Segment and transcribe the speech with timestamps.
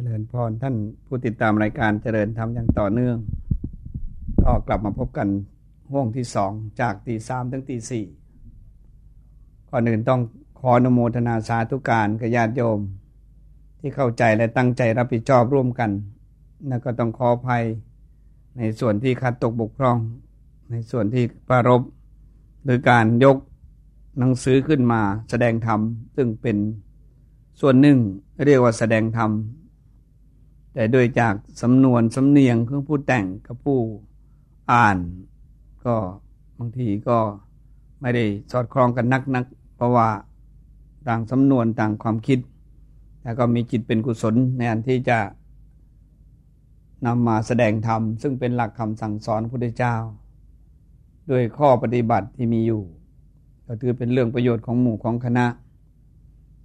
[0.00, 3.16] จริญพรท่านผู้ติดตามรายการเจริญธรรมอย่างต่อเนื่อง
[4.44, 5.28] ก็กลับมาพบกัน
[5.90, 8.04] ห่วงที่สองจากตีสามถึงตีสี่
[9.70, 10.20] ก่อนอื่นต้อง
[10.58, 12.80] ขออนุโมทนาสาธุการกับญาติโยม
[13.80, 15.90] ที่เข้าใจและตั้งใจรับผิดชอบร่วมกัน
[16.68, 17.64] แล้วก็ต้องขออภัย
[18.58, 19.98] ในส่วนที่ขาดตกบกพร่อง
[20.70, 21.82] ในส่วนที่ปรารบ
[22.66, 23.36] โดยการยก
[24.18, 25.80] หนังสือขึ้นมาแสดงธรรม
[26.16, 26.56] ซึ่งเป็น
[27.60, 27.98] ส่วนหนึ่ง
[28.46, 29.32] เรียกว่าแสดงธรรม
[30.74, 33.78] แต่โดยจากสำนวนสำเนียงของผู้แต่งกับผู้
[34.72, 34.98] อ่าน
[35.84, 35.96] ก็
[36.58, 37.18] บางทีก็
[38.00, 39.44] ไม่ได้สอดคล้องกันนักนัก
[39.76, 40.08] เพราะว่า
[41.08, 42.38] ต่างสำนวนต่างความคิด
[43.22, 45.18] แต่ก็มีจิตเป็นกุศลในอันที่จะ
[47.06, 49.94] นำมาแสดงธรรม ซึ่งเป็นหลักคำสั่งสอนพระพุทธเจ้า
[51.30, 52.82] ด้วยข้อปฏิบัติที่มีอยู่
[53.66, 55.46] ก็ถือเป็นเรื่องประโยชน์ของหมู่ของคณะ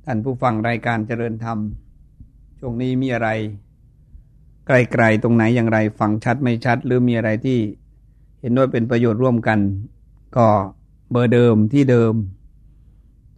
[0.06, 1.58] ท่านผู้ฟังรายการเจริญธรรม
[2.60, 3.30] ช่วงนี้มีอะไร
[4.68, 7.60] ไกลๆตรงไหนอย่างไรฟังชัดไม่ชัด หรือมีอะไรที่
[8.42, 9.60] เห็นว่าเป็นประโยชน์ร่วมกัน
[10.38, 10.48] ก็
[11.12, 12.14] เบอร์เดิมที่เดิม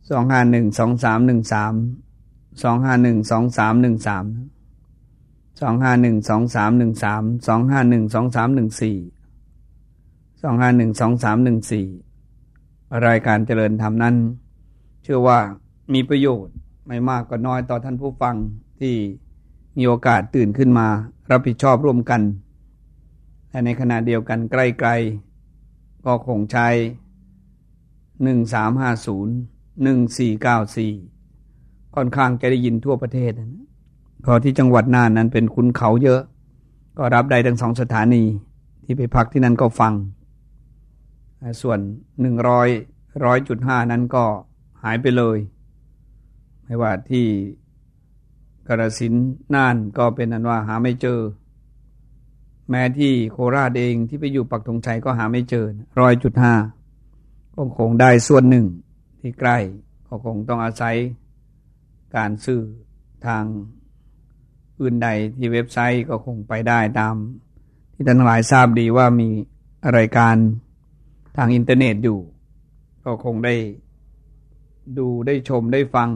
[0.10, 1.74] สองห้าหนึ่งสองสามหนึ่งสาม
[2.64, 4.26] สองห้าหนึ่งสองสามหนึ่งสาม
[5.62, 8.98] สองห้าหนึ่งสองสามหนึ่งสามสองห้าหนึ่งสองสามหนึ่งสี่
[10.42, 11.88] สองห้าหนึ่งสองสามหนึ่งสี่
[13.08, 14.16] รายการเจริญธรรมนั้น
[15.04, 15.40] เชื่อว่า
[15.94, 16.56] มีประโยชน์
[16.88, 18.36] ไม่มากก็น้อยต่อท่านผู้ฟัง
[18.80, 18.96] ที่
[19.78, 20.88] มีโอกาสตื่นขึ้นมา
[21.32, 22.22] รับผิดชอบร่วมกัน
[23.50, 26.68] แต่ในขณะเดียวกันใกล้ๆก็คงใช้
[28.24, 29.34] หนึ่งสามห้าศูนย์
[29.84, 30.94] หนึ่งสี่เก้าสี่
[31.96, 33.50] ค่อนข้างจะได้ยินทั่วประเทศนะ
[34.26, 36.22] พอที่จังหวัดน่านนั้นเป็นคุณเขาเยอะ
[36.98, 38.24] ก็รับได้ทั้งสองสถานี
[38.84, 39.94] ที่ไปพักที่นั่นก็ฟัง
[41.62, 41.80] ส่วน
[42.22, 42.70] หนึ่งร้อย
[43.26, 44.24] ร้อยจุดห้านั้นก็
[44.84, 45.38] หายไปเลย
[46.66, 47.26] ไม่ว่าที่
[48.68, 49.14] กระสิน
[49.54, 51.20] น่านก็เป็นอันว่าหาไม่เจอ
[52.70, 55.66] แม้ที่โคราชเองที่ไปอยู่ปักธงชัยก็หาไม่เจอ
[56.00, 56.54] ร้อยจุดห้า
[57.56, 58.66] ก็คงได้ส่วนหนึ่ง
[59.20, 59.58] ที่ใกล้
[60.08, 60.96] ก็คงต้องอาศัย
[62.16, 62.62] การซื้อ
[63.26, 63.44] ทาง
[64.80, 67.16] อื่นใดที่เว็บไซต์ก็คงไปได้ตาม
[67.94, 69.30] ที่ท่านหลายทราบดีว่ามี
[69.98, 70.36] รายการ
[71.38, 72.20] ทางอินเทอร์เน็ตอยู่
[73.06, 73.56] ก็คงได้
[74.98, 76.10] ดูได้ชมได้ฟัง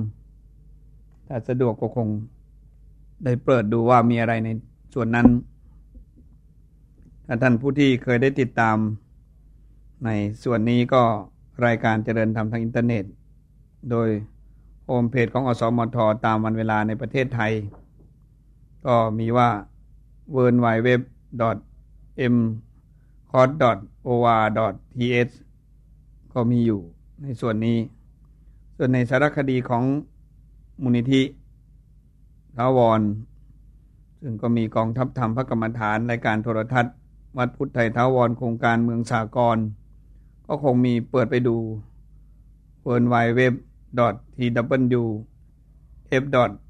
[1.27, 2.07] ถ้าสะดวกก็คง
[3.23, 4.49] ได้เปิดดูว่ามีอะไรใน
[4.93, 5.27] ส่วนนั้น
[7.27, 8.77] ถ้าท่านผู้ที่เคยได้ติดตาม
[10.05, 10.09] ใน
[10.43, 11.03] ส่วนนี้ก็
[11.65, 13.03] รายการเจริญธรรมทางอินเทอร์เน็ต
[13.91, 14.09] โดย
[14.85, 17.51] โฮมเพจของอสมทตามวันเวลาในประเทศไทย
[18.85, 19.49] ก็มีว่า
[20.35, 20.89] w w w
[22.33, 22.35] m
[23.31, 23.75] c o t o r
[24.99, 25.33] t h
[26.33, 26.81] ก็มีอยู่
[27.21, 27.77] ในส่วนนี้
[28.77, 29.83] ส่วนในสารคดีของ
[30.83, 31.21] มูลนิธิ
[32.57, 33.01] ถาวร
[34.21, 36.95] ซึ่งก็มีกองทัพธรรมพระกรรมฐานรายการโทรทัศน์
[37.37, 39.57] วัดพุทธไทยทาวรโครงการเมืองสากร
[40.47, 41.57] ก็คงมีเปิดไปดู
[42.87, 43.41] w w w
[44.37, 44.39] t
[44.99, 45.03] w
[46.21, 46.23] f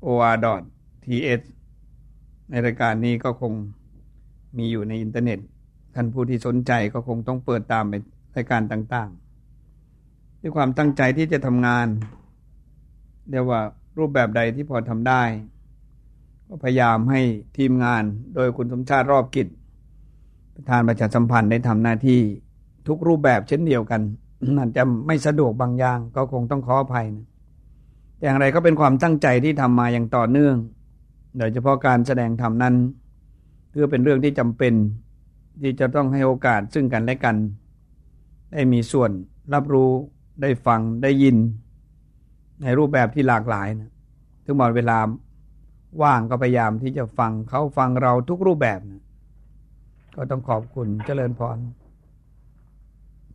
[0.05, 0.33] o r
[1.05, 1.07] t
[1.39, 1.45] h
[2.49, 3.53] ในรายการนี้ก็คง
[4.57, 5.39] มีอยู่ในอินเทอร์เน็ต
[5.95, 7.93] ท่านผู้ที่สนใจก็คงต้องเปิดตามไป
[8.35, 11.87] รายการต่างๆ ด้วยความตั้งใจที่จะทำงาน
[13.31, 13.61] เรียกว่า
[13.97, 15.23] รูปแบบใดที่พอทำได้
[16.51, 17.21] ก็พยายามให้
[17.57, 18.03] ทีมงาน
[18.35, 19.47] โดยคุณสมชาติรอบกิจ
[20.55, 22.19] ประธานประชาสัมพันธ์ได้ทำหน้าที่
[22.87, 24.01] ทุกรูปแบบเช่นเดียวกัน
[24.57, 27.25] อาจจะไม่สะดวกบางอย่าง ก็คงต้องขออภัยนะ
[28.21, 30.55] อย่างไรก็เป็นความตั้งใจที่ทำมาอย่างต่อเนื่อง
[31.37, 32.75] โดยเฉพาะการแสดงธรรมนั้น
[33.69, 34.73] เพื่อเป็นเรื่องที่จำเป็น
[35.61, 37.35] ที่จะต้องให้โอกาสซึ่งกันและกัน
[38.53, 39.11] ได้มีส่วน
[39.53, 39.91] รับรู้
[40.41, 41.37] ได้ฟังได้ยิน
[42.63, 43.91] ในรูปแบบที่หลากหลายนะ
[44.45, 44.97] ถึงหมดเวลา
[46.03, 49.03] ว่างก็พยายามที่จะฟังเขาฟังเราทุกรูปแบบนะ
[50.15, 51.57] ก็ต้องขอบคุณเจริญพร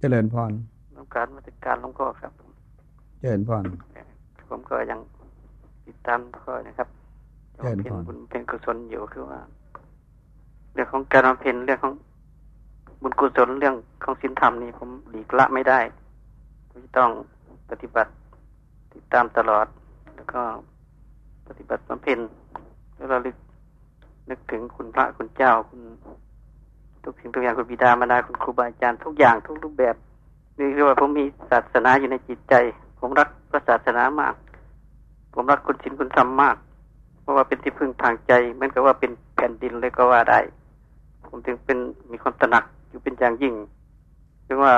[0.01, 0.53] เจริญพร
[0.97, 2.33] น้องการมาติการหลวงพ่อครับ
[3.21, 3.65] เจริญพร
[4.49, 5.01] ผมก็ยัง
[5.87, 6.89] ติดตามพ่อนะครับ
[7.55, 9.41] เจริญพรบุญเป็นกุศลอยู่คือว่า
[10.73, 11.95] เรื่องของการบำเพ็ญเรื่องของ
[13.03, 13.75] บุญกุศลเรื่อง
[14.05, 15.81] ของศีลธรรมนี่ผมหลีกละไม่ได้
[16.71, 17.11] ผมต้อง
[17.71, 18.13] ปฏิบัติ
[18.95, 19.67] ติดตามตลอด
[20.17, 20.43] แล้วก็
[21.49, 22.19] ปฏิบัติบำเพ็ญ
[22.97, 23.37] แล้วเราลึก
[24.31, 25.81] นึกถึงคุณพระคุณเจ้าคุณ
[27.05, 29.97] ทุกสิ่งทุกอย่างคุณบิดามารดาคุณครูบาอาจารย์ทุกอย่างทุกรูปแบบ
[30.59, 32.55] นี่เรียกว่าผมมีศาสนาอยู่ในจิตใจ
[33.01, 34.35] ผมรักพระศาสนามาก
[35.35, 36.57] ผมรักคุณศีลคุณธรรมมาก
[37.21, 40.41] เพราะว่าเป็นที่พึ่งทางใจเหมือนกับว่าเป็นแผ่นดินเลยก็ว่าได้
[41.27, 41.79] ผมจึงเป็น
[42.11, 43.55] มีความตระหนักอยู่เป็นอย่างยิ่ง
[44.47, 44.75] ถึงว่า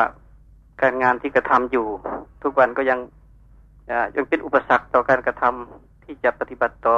[0.82, 1.86] การงานที่กระทำอยู่
[2.42, 2.98] ทุกวันก็ยัง
[4.16, 6.96] ยังเป็นอุปสรรคต่อการกระทำที่จะปฏิบัติต่อ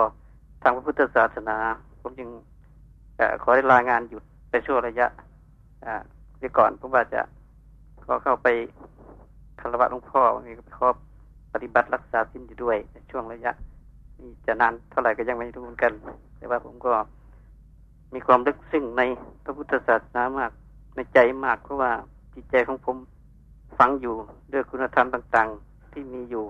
[0.62, 1.56] ทางพระพุทธศาสนา
[2.00, 2.30] ผมจึง
[3.42, 5.06] ขอได้ลางานหยุดไปช่วงระยะ
[6.38, 7.20] เดี๋ยวก่อนผมว่าจะ
[8.04, 8.48] ขอเข้าไป
[9.60, 10.88] คารวะหลวงพ่อมีขอ
[11.52, 13.52] ปฏิบัติรักษาสิ้นอยู่ด้วยในช่วงระยะ
[14.20, 15.92] นี่จะนานเท่าไหร่ก็ยังไม่รู้เหมือนกัน
[16.36, 16.92] แต่ว่าผมก็
[18.14, 19.02] มีความลึกซึ้งใน
[19.44, 20.50] พระพุทธศาสนามาก
[20.94, 21.92] ในใจมากเพราะว่า
[22.34, 22.96] จิตใจของผม
[23.78, 24.14] ฝังอยู่
[24.52, 26.44] ด้วยคุณธรรมต่าง ๆ ที่มีอยู่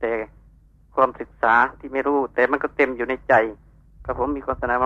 [0.00, 0.12] แต่
[0.98, 3.34] ความศึกษาที่ไม่รู้ แต่มันก็เต็มอยู่ในใจ
[4.04, 4.76] กับผมมีความศรัทธา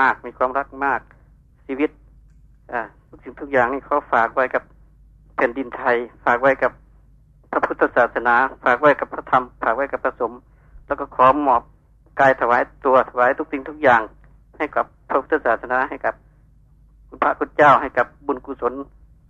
[0.00, 1.00] มาก มีความรักมาก
[1.66, 1.90] ชีวิต
[3.08, 4.62] ทุกสิ่งทุกอย่างนี่เขาฝากไว้กับ
[5.36, 6.72] แผ่นดินไทย ฝากไว้กับ
[7.50, 8.34] พระพุทธศาสนา
[8.64, 10.32] ฝากไว้กับพระธรรม ฝากไว้กับพระสม
[10.86, 11.62] แล้วก็ขอมอบ
[12.20, 14.02] กายถวายตัวถวายทุกสิ่งทุกอย่าง
[14.58, 16.14] ให้กับพระพุทธศาสนาให้กับ
[17.08, 18.74] คุณพระคุณเจ้าให้กับบุญกุศล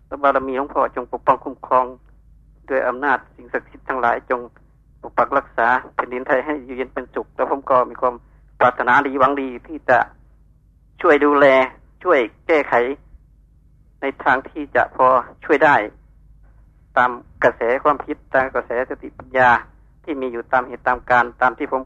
[0.07, 1.87] และบารมีของพ่อจงปกป้องคุ้มครอง
[2.69, 4.41] ด้วยอำนาจสิ่งศักดิ์สิทธิ์ทั้งหลายจง
[5.05, 8.15] ปกปักรักษาแผ่นดินไทยให้อยู่เย็นเป็นสุข แล้วผมก็มีความ
[8.61, 9.99] ปรารถนาดีหวังดีที่จะ
[11.01, 11.47] ช่วยดูแล
[12.03, 12.75] ช่วยแก้ไข
[14.01, 15.07] ในทางที่จะพอ
[15.45, 15.77] ช่วยได้
[16.97, 17.11] ตาม
[17.45, 19.51] กระแสความคิดตามกระแสสติปัญญา
[20.05, 21.83] ที่มีอยู่ตามเหตุตามการตามที่ผม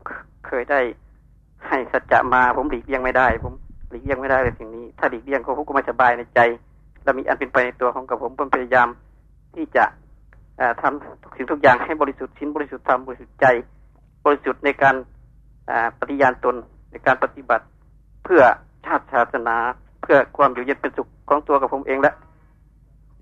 [0.46, 0.80] เคยได้
[1.68, 3.52] ให้สัจจะมา ผมหลีกเลี่ยงไม่ได้ ผม
[3.90, 6.40] หลีกเลี่ยงไม่ได้เลยสิ่งนี้ ถ้าหลีกเลี่ยงก็ผมก็ไม่สบายในใจ
[7.02, 8.88] และมีอันเป็นไปในตัวของกับผมผมพยายาม
[9.54, 9.84] ที่จะ
[10.82, 13.46] ทำทุกสิ่งทุกอย่างให้บริสุทธิ์ชิ้นบริสุทธิ์ธรรมบริสุทธิ์ใจ
[14.24, 14.96] บริสุทธิ์ในการ
[15.98, 16.56] ปฏิญาณตน
[16.90, 17.64] ในการปฏิบัติ
[18.24, 18.42] เพื่อ
[18.86, 19.56] ชาติศาสนา
[20.02, 22.12] เพื่อความอยู่เย็นเป็นสุขของตัวกับผมเองและ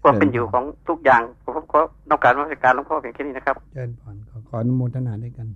[0.02, 1.80] ความเป็นอยู่ของทุกอย่างผมขอ
[2.10, 5.48] ต้องการมาตรการหลวงพ่อเพียงแค่นี้นะครับเชิญผ่อนขอขออนุโมทนาด้วยกัน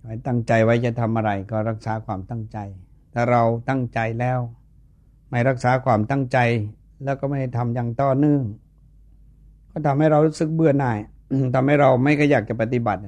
[0.00, 2.58] ไว้ตั้งใจไว้จะทำอะไรก็รักษาความตั้งใจ
[3.14, 4.38] ถ้าเราตั้งใจแล้ว
[5.30, 6.38] ไม่รักษาความตั้งใจ
[7.04, 8.42] แล้วก็ไม่ทำอย่างต่อเนื่อง
[9.70, 10.98] ก็ทำให้เรารู้สึกเบื่อหน่าย
[11.54, 13.00] ทำให้เราไม่ก็อยากจะปฏิบัติ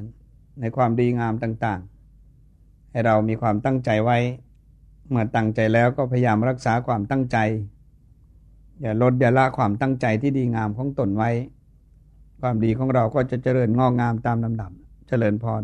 [0.60, 1.80] ในความดีงามต่าง
[2.36, 4.18] ๆ ให้เรามีความตั้งใจไว้
[5.08, 7.38] เมื่อตั้งใจแล้วก็พยายามรักษาความตั้งใจ
[8.80, 11.30] อย่าลดอย่าละความตั้งใจที่ดีงามของตนไว้
[12.40, 14.70] ความดีของเราก็จะเจริญงอกงามตามลำดับ
[15.08, 15.62] เจริญพร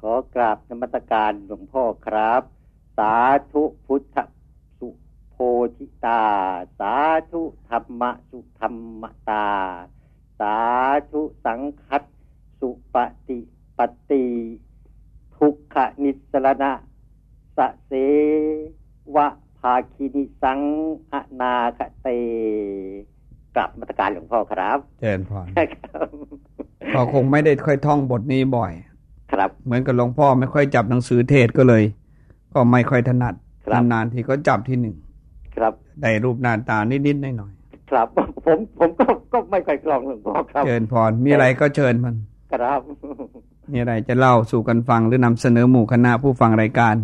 [0.00, 2.42] ขอกราบนมัสการหลวงพ่อครับ
[2.96, 3.14] สา
[3.52, 4.16] ธุพุทธ
[5.76, 6.22] ธิตา
[6.78, 6.94] สา
[7.32, 9.48] ธุธรรมสุธรรมตา
[10.38, 10.56] สา
[11.10, 12.02] ธุสังคัต
[12.60, 12.96] สุป
[13.28, 13.38] ฏิ
[13.78, 13.80] ป
[14.10, 14.26] ติ
[15.36, 16.72] ทุกขนิสรณะ
[17.56, 17.92] สะเส
[19.16, 19.28] วะ
[19.58, 20.60] ภาคินิสัง
[21.12, 22.08] อนาคเต
[23.56, 25.46] กลับมาตรการหลวงพ่อครับเจนพร
[26.94, 28.72] พอคงไม่ได้ค่อยท่องบทนี้บ่อย
[29.32, 31.82] ครับ เหมือนกับหลวงพ่อไม่ค่อยจับหนังสือเทศก็เลย
[32.52, 33.34] ก็ไม่ค่อยถนัด
[33.92, 34.96] นานๆทีก็จับที่หนึ่ง
[35.56, 35.72] ครับ
[36.02, 37.52] ได้รูปหน้าตานิดๆหน่อย
[37.90, 38.08] ครับ
[38.46, 42.14] ผมผมก็ก็ไม่ค่อยกลองหลวงพ่อครับเชิญพรมีอะไรก็เชิญมัน
[42.52, 42.80] ครับ
[43.72, 46.96] มีอะไรจะเล่าสู่กันฟังหรือนำเสนอหมู่คณะผู้ฟังรายการ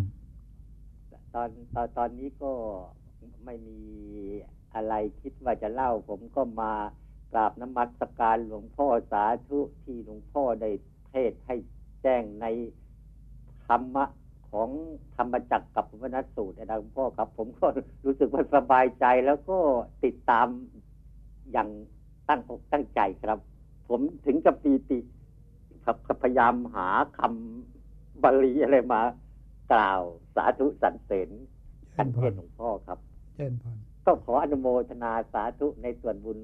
[1.34, 2.52] ตอนตอนตอนนี้ก็
[3.44, 3.78] ไม่มี
[4.74, 6.72] อะไรคิดว่าจะเล่า ผมก็มา
[7.32, 7.88] กราบน้ำมัส
[8.20, 10.70] การหลวงพ่อสาธุที่หลวงพ่อได้
[11.10, 11.56] เทศให้
[12.02, 12.46] แจ้งใน
[13.66, 14.04] ธรรมะ
[14.52, 14.68] ของ
[15.16, 17.66] ธรรมจักรกับพระนัสูตรนะหลวงพ่อครับ ผมก็
[18.04, 19.58] รู้สึกว่าสบายใจแล้วก็
[20.04, 20.46] ติดตาม
[21.52, 21.68] อย่าง
[22.28, 23.38] ตั้งอกตั้งใจครับ
[23.88, 24.98] ผมถึงกับปีติ
[26.22, 29.00] พยายามหาคำบาลีอะไรมา
[29.72, 30.02] กล่าว
[30.34, 31.28] สาธุสรรเสริญ
[31.96, 32.98] กันเทศหลวงพ่อครับ
[34.04, 36.38] ก็ขออนุโมทนาสาธุในส่วนบุญ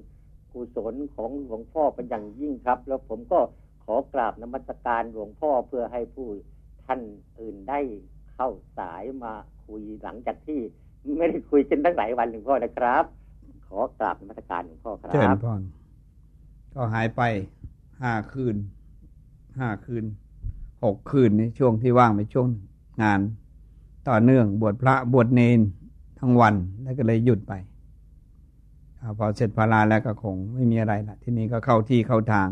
[0.52, 3.40] กุศลของหลวงพ่อเป็นอย่างยิ่งครับ แล้วผมก็
[3.84, 6.28] ขอกราบนมัสการหลวงพ่อเพื่อให้ผู้
[6.87, 7.00] ท่าน
[7.41, 7.81] อื่นได้
[8.35, 8.49] เข้า
[8.79, 9.33] สายมา
[9.67, 10.61] คุยหลังจากที่
[11.19, 13.05] ไม่ได้คุยกันตั้งหลายวันหลวงพ่อนะครับ
[13.67, 15.61] ขอกราบนมัสการหลวงพ่อครับเจริญพร
[16.75, 17.23] ก็หายไป
[18.00, 18.57] ห้าคืน
[19.59, 20.05] ห้าคืน
[20.85, 22.49] หกคืนในช่วงที่ว่างไปช่วง
[23.03, 23.21] งาน
[24.09, 25.61] ต่อเนื่องบวชพระบวชเนน
[26.19, 27.53] ทั้งวันแล้วก็เลยหยุดไป
[29.19, 32.49] พอเสร็จพาราแล้วก็คงไม่มีอะไรละที่นี้ก็เข้าที่เข้าทาง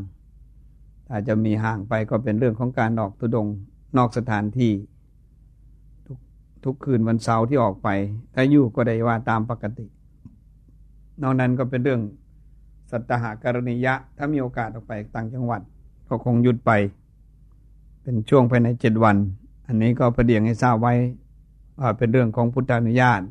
[1.08, 3.46] ถ้าจะมีห่างไปก็เป็นเรื่องของการออกตุดง
[3.96, 4.72] นอกสถานที่
[6.06, 6.18] ทุก
[6.64, 7.88] ทุกคืนวันเสาร์ที่ออกไป
[8.34, 9.86] ถ้าอยู่ก็ได้ว่าตามปกติ
[11.22, 12.00] นอกนั้นก็เป็นเรื่อง
[12.90, 15.60] สัตหากรณียะ ถ้ามีโอกาสออกไปต่างจังหวัด
[16.08, 16.70] ก็คงหยุดไป
[18.02, 19.16] เป็นช่วงภายในเจ็ดวัน
[19.66, 20.94] อันนี้ก็ประเดียงให้ทราบไว้
[21.80, 23.22] ว่าเป็นเรื่องของพุทธานุญาต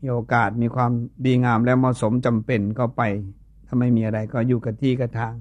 [0.00, 0.92] มีโอกาสมีความ
[1.24, 3.02] ดีงามและเหมาะสมจำเป็นก็ไป
[3.66, 5.34] ถ้าไม่มีอะไรก็อยู่กับที่กับทาง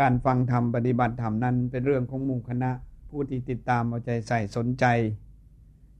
[0.00, 2.70] การฟังธรรมปฏิบัติธรรมนั้นเป็นเรื่องของหมู่คณะ
[3.08, 4.84] ผู้ที่ติดตามเอาใจใส่สนใจ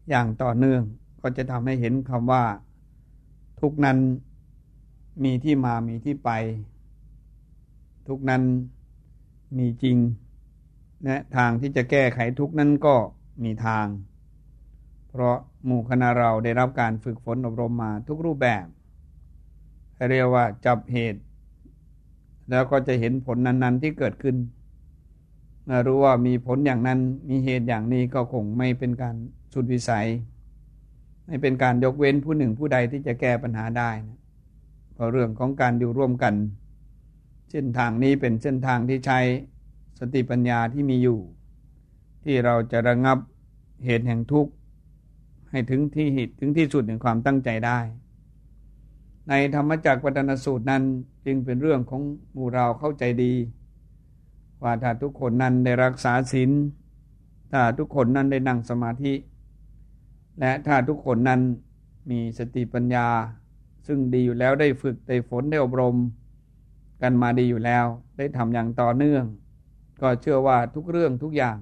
[0.09, 0.83] อย่างต่อเนื่อง
[1.23, 2.45] ก็จะทำให้เห็นคำว่า
[3.61, 3.99] ทุกนั้น
[5.25, 6.31] มีที่มามีที่ไป
[8.09, 8.43] ทุกนั้น
[9.59, 9.99] มีจริง
[11.05, 12.97] และทางที่จะแก้ไขทุกนั้นก็
[13.45, 13.87] มีทาง
[15.09, 18.67] เพราะหมู่คณะเราได้รับการฝึกฝนอบรมมาทุกรูปแบบ
[20.11, 21.21] เรียกว่าจับเหตุ
[22.51, 24.37] แล้วก็จะเห็นผลนั้น ๆ ที่เกิดขึ้น
[25.87, 29.15] รู้ว่ามีผลอย่างนั้นมีเหตุอย่างนี้ก็คงไม่เป็นการ
[29.53, 30.07] สุดวิสัย
[31.27, 34.19] ไม่เป็นการยกเว้นผู้หนึ่งผู้ใดที่จะแก้ปัญหาได้นะ
[34.95, 36.35] เพอเรื่องของการอยู่ร่วมกัน
[37.51, 39.19] เส้นทางนี้เป็นเส้นทางที่ใช้
[40.01, 41.19] สติปัญญาที่มีอยู่
[42.25, 43.19] ที่เราจะระงับ
[43.85, 44.53] เหตุแห่งทุกข์
[45.51, 47.79] ให้ถึงที่หิตถึงที่สุดแห่งความตั้งใจได้
[49.29, 50.83] ในธรรมจักรวัฒนสูตรนั้น
[51.27, 52.03] จึงเป็นเรื่องของ
[52.33, 53.35] หมู่เราเข้าใจดี
[54.63, 56.51] ว่าถ้าทุกคนนั้นได้รักษาศีล
[57.53, 59.15] ถ้าทุกคนนั้นได้นั่งสมาธิ
[60.41, 61.41] และถ้าทุกคนนั้น
[62.11, 63.09] มีสติปัญญา
[63.87, 65.97] ซึ่งดีอยู่แล้วได้ฝึกได้ฝนได้อบรม
[67.03, 67.85] กันมาดีอยู่แล้ว
[68.19, 69.25] ได้ทำอย่างต่อเนื่อง
[70.01, 71.59] ก็เชื่อว่าทุกเรื่องทุกอย่าง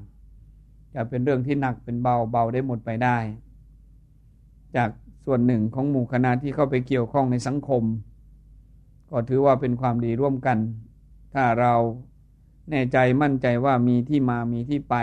[0.94, 3.18] จะเป็นเรื่องที่หนักเป็นเบาเบาได้หมดไปได้
[4.76, 4.90] จาก
[5.24, 7.82] ส่วนหนึ่งของหมู่คณะที่เข้าไปเกี่ยวข้องในสังคม
[9.10, 10.58] ก็ถือว่าเป็นความดีร่วมกัน
[11.34, 11.74] ถ้าเรา
[12.70, 14.96] แน่ใจมั่นใจว่ามีที่มามีที่ไป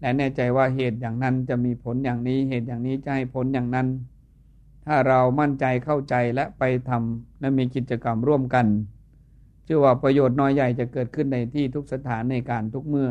[0.00, 3.88] และแน่ใจว่าเหตุอย่างนั้นจะมีผลอย่างนี้เหตุอย่างนี้จะให้ผลอย่างนั้น
[4.86, 8.66] ถ้าเรามั่นใจเข้าใจและไปทำและมีกิจกรรมร่วมกัน
[9.64, 13.10] เชื่อว่าประโยชน์น้อยใหญ่จะเกิดขึ้นในที่ทุกสถานในการทุกเมื่อ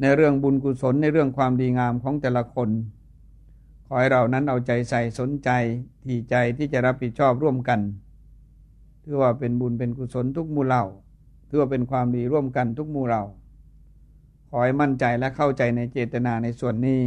[0.00, 2.68] ในเรื่องบุญกุศลในเรื่องความดีงามของแต่ละคน
[3.92, 5.50] อให้เรานั้นเอาใจใส่สนใจ
[6.04, 7.80] ที่ใจที่จะรับผิดชอบร่วมกัน
[9.02, 10.84] ถือว่าเป็นบุญเป็นกุศลทุกมูเหล่า
[11.48, 13.22] ถือว่าเป็นความดีร่วมกันทุกมูเรา
[14.48, 17.00] ขอให้มั่นใจและเข้าใจในเจตนาในส่วนนี้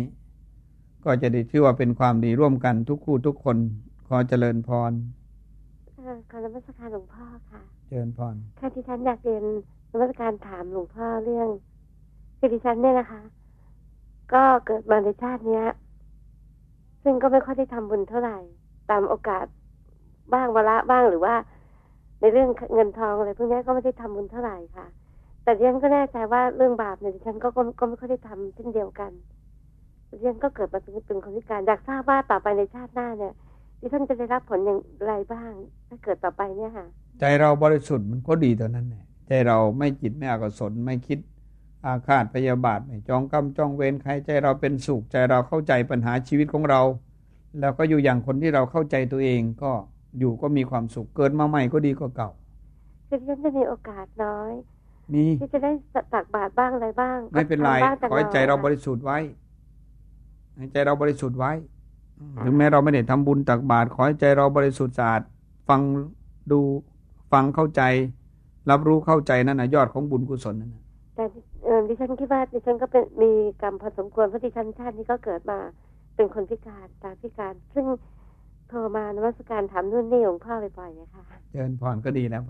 [1.03, 3.57] ก็จะได้ชื่อว่าเป็นความดีร่วมกันทุกคู่ทุกคน
[4.07, 4.91] ขอเจริญพร
[6.31, 9.43] ขอนมัสการหลวงพ่อค่ะเชิญพรค่ะที่ฉันอยากเรียน
[9.91, 11.49] นมัสการถามหลวงพ่อเรื่อง
[12.37, 13.21] คือดิฉันเนี่ยนะคะ
[14.33, 15.65] ก็เกิดมาในชาติเนี้ย
[17.07, 18.37] ซึ่งก็ไม่ค่อยได้ทำบุญเท่าไหร่
[18.91, 19.45] ตามโอกาส
[20.33, 21.35] บ้างวละบ้างหรือว่า
[22.21, 24.85] ในเรื่องเงินทองอะไรพวกนี้ก็ไม่ได้ทำบุญเท่าไหร่ค่ะ
[25.43, 27.47] แต่ดิฉันก็แน่ใจว่าเรื่องบาปเนี่ยดิฉันก็
[27.79, 29.11] ก็ไม่ค่อยได้ทำเช่นเดียวกัน
[30.09, 33.33] ดิฉันก็เกิดมาเป็นคนพิการอยากทราบว่าต่อไปในชาติหน้าเนี่ย
[33.79, 35.51] ที่ท่านจะได้รับผลอย่างไรบ้าง
[35.87, 36.85] ถ้าเกิดต่อไปเนี่ยค่ะ
[37.19, 41.19] ใจเราบริสุทธิ์มันก็ดีตอนนั้นแหละใจเราไม่จิตไม่อกุศลไม่คิด
[41.85, 46.81] อาฆาตพยาบาทไม่จองกรรมจองเวรใครใจเราเป็นสุขใจเราเข้าใจปัญหาชีวิตของเรา
[47.59, 49.71] แล้วก็อยู่อย่างคนที่เราเข้าใจตัวเองก็
[50.19, 52.29] อยู่ก็มีความสุขเกิดมาใหม่ก็ดีกว่าเก่า
[53.07, 54.51] คือฉันจะมีโอกาสน้อย
[55.13, 55.71] มีที่จะได้
[56.13, 57.71] ตักบาตรบ้างอะไรบ้าง ไม่เป็นไร
[58.09, 59.19] ขอให้ใจเราบริสุทธิ์ไว้
[60.57, 61.51] ให้ใจเราบริสุทธิ์ไว้
[62.45, 65.21] ถึงแม้เราไม่ได้ทำบุญตักบาตรขอให้ใจเราบริสุทธิ์สะอาด
[65.69, 65.81] ฟัง
[66.51, 66.59] ดู
[67.31, 67.81] ฟังเข้าใจ
[68.69, 70.83] รับรู้เข้าใจนั่นนะยอดของบุญกุศลนั่นนะ
[71.15, 71.25] แต่
[71.87, 73.31] ดิฉันคิดว่าดิฉันก็เป็นมี
[73.61, 75.59] กรรมพอสมควรเพราะดิฉันชาตินี้ก็เกิดมา
[76.15, 77.85] เป็นคนพิการตาพิการ ซึ่ง
[78.69, 82.43] โทรมานวัตการถามนู่นนี่ของพ่อบ่อยๆนะคะเจริญพรก็ดีแล้ว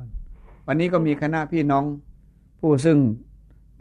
[0.67, 1.83] วันนี้ก็มีคณะพี่น้อง
[2.59, 2.97] ผู้ซึ่ง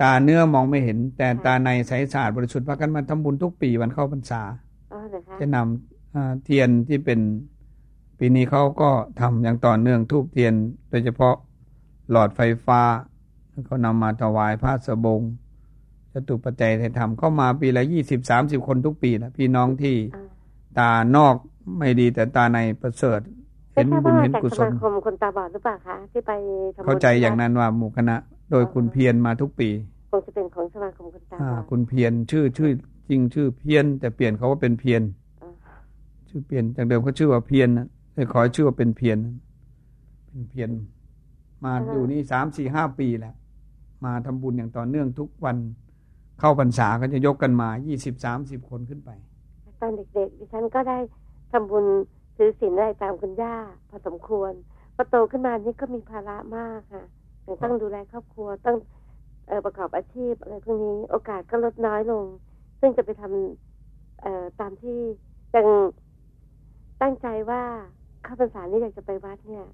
[0.03, 4.43] ตาเนื้อมองไม่เห็น แต่ตาในใสสะอาดบริสุทธิ์พากันมาทำบุญทุกปีวันเข้าพรรษา
[5.41, 7.21] จะนำเทียนที่เป็น
[8.19, 10.55] ปีนี้เขาก็ทำอย่างต่อเนื่องทุกเทียน
[10.91, 11.35] โดยเฉพาะ
[12.11, 12.81] หลอดไฟฟ้า
[13.67, 15.21] เขานำมาถวายพระสบง
[16.13, 19.97] จตุปัจจัยไทยธรรมเข้ามาปีละยี่สิบสามสิบคนทุกปีนะพี่น้องที่
[20.79, 21.35] ตานอก
[21.79, 23.21] ไม่ดีแต่ตาในประเสริฐ
[23.75, 26.31] เห็นบุญเห็นกุศลคมคนตาบอดหรือเปล่าคะที่ไป
[26.85, 28.17] เข้าใจอย่างนั้นว่าหมู่คณะ
[28.51, 29.69] โดยคุณเพียรมาทุกปี
[30.11, 32.71] คงจะเป็นของสมาคมคนตาบอดคุณเพียรชื่อชื่อ
[33.09, 35.03] จริงชื่อเพียนแต่เปลี่ยนเขาว่าเป็นเพียน
[36.29, 39.19] ชื่อเปลี่ยนจากเดิมเขาชื่อว่าเพียนนะเลยขอชื่อว่าเป็นเพียน
[40.29, 40.71] เป็นเพียน
[41.65, 43.35] มาอยู่นี่สามสี่ห้าปีแล้ว
[44.07, 45.57] มาทำบุญอย่างต่อเนื่องทุกวัน
[46.41, 49.11] เข้าพรรษาก็จะยกกันมายี่สิบสามสิบคนขึ้นไป
[49.81, 50.99] ตอนเด็กๆดิฉันก็ได้
[51.53, 51.85] ทำบุญ
[52.37, 53.57] ถือศีลอะไรตามคุณย่า
[53.89, 54.53] พอสมควร
[54.95, 57.05] พอโตขึ้นมานี่ก็มีภาระมากค่ะ
[57.63, 58.77] ต้องดูแลครอบครัวต้อง
[59.65, 62.25] ประกอบอาชีพอะไรพวกนี้โอกาสก็ลดน้อยลง
[62.81, 64.99] ซึ่งจะไปทำตามที่
[65.55, 65.67] ยัง
[67.03, 67.63] ตั้งใจว่า
[68.27, 69.67] ข้าพรรษานี้อยากจะไปวัดเนี่ย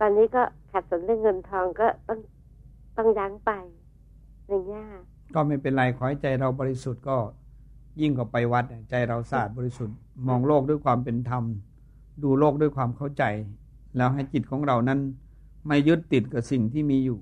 [0.00, 2.18] ตอนนี้ก็ขัดสนเรื่องเงินทองก็ต้อง
[2.96, 3.50] ต้องยั้งไป
[4.48, 4.84] อย่างเงี้ย
[5.34, 7.16] ก็ไม่เป็นไรขอให้ใจเราบริสุทธิ์ก็
[8.00, 9.96] ยิ่งกว่าไปวัดใจเราสะอาดบริสุทธิ์
[10.28, 11.44] มองโลกด้วยความเป็นธรรม
[12.22, 13.24] ดูโลกด้วยความเข้าใจ
[13.96, 15.00] แล้วให้จิตของเรานั้น
[15.66, 17.18] ไม่ยึดติดกับสิ่งที่มีอยู่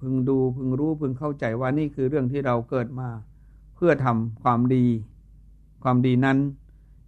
[0.00, 3.08] พึงดูพึงรู้พึงเข้าใจว่านี่คือเรื่องที่เราเกิดมา
[3.76, 4.86] เพื่อทำความดี
[5.82, 6.38] ความดีนั้น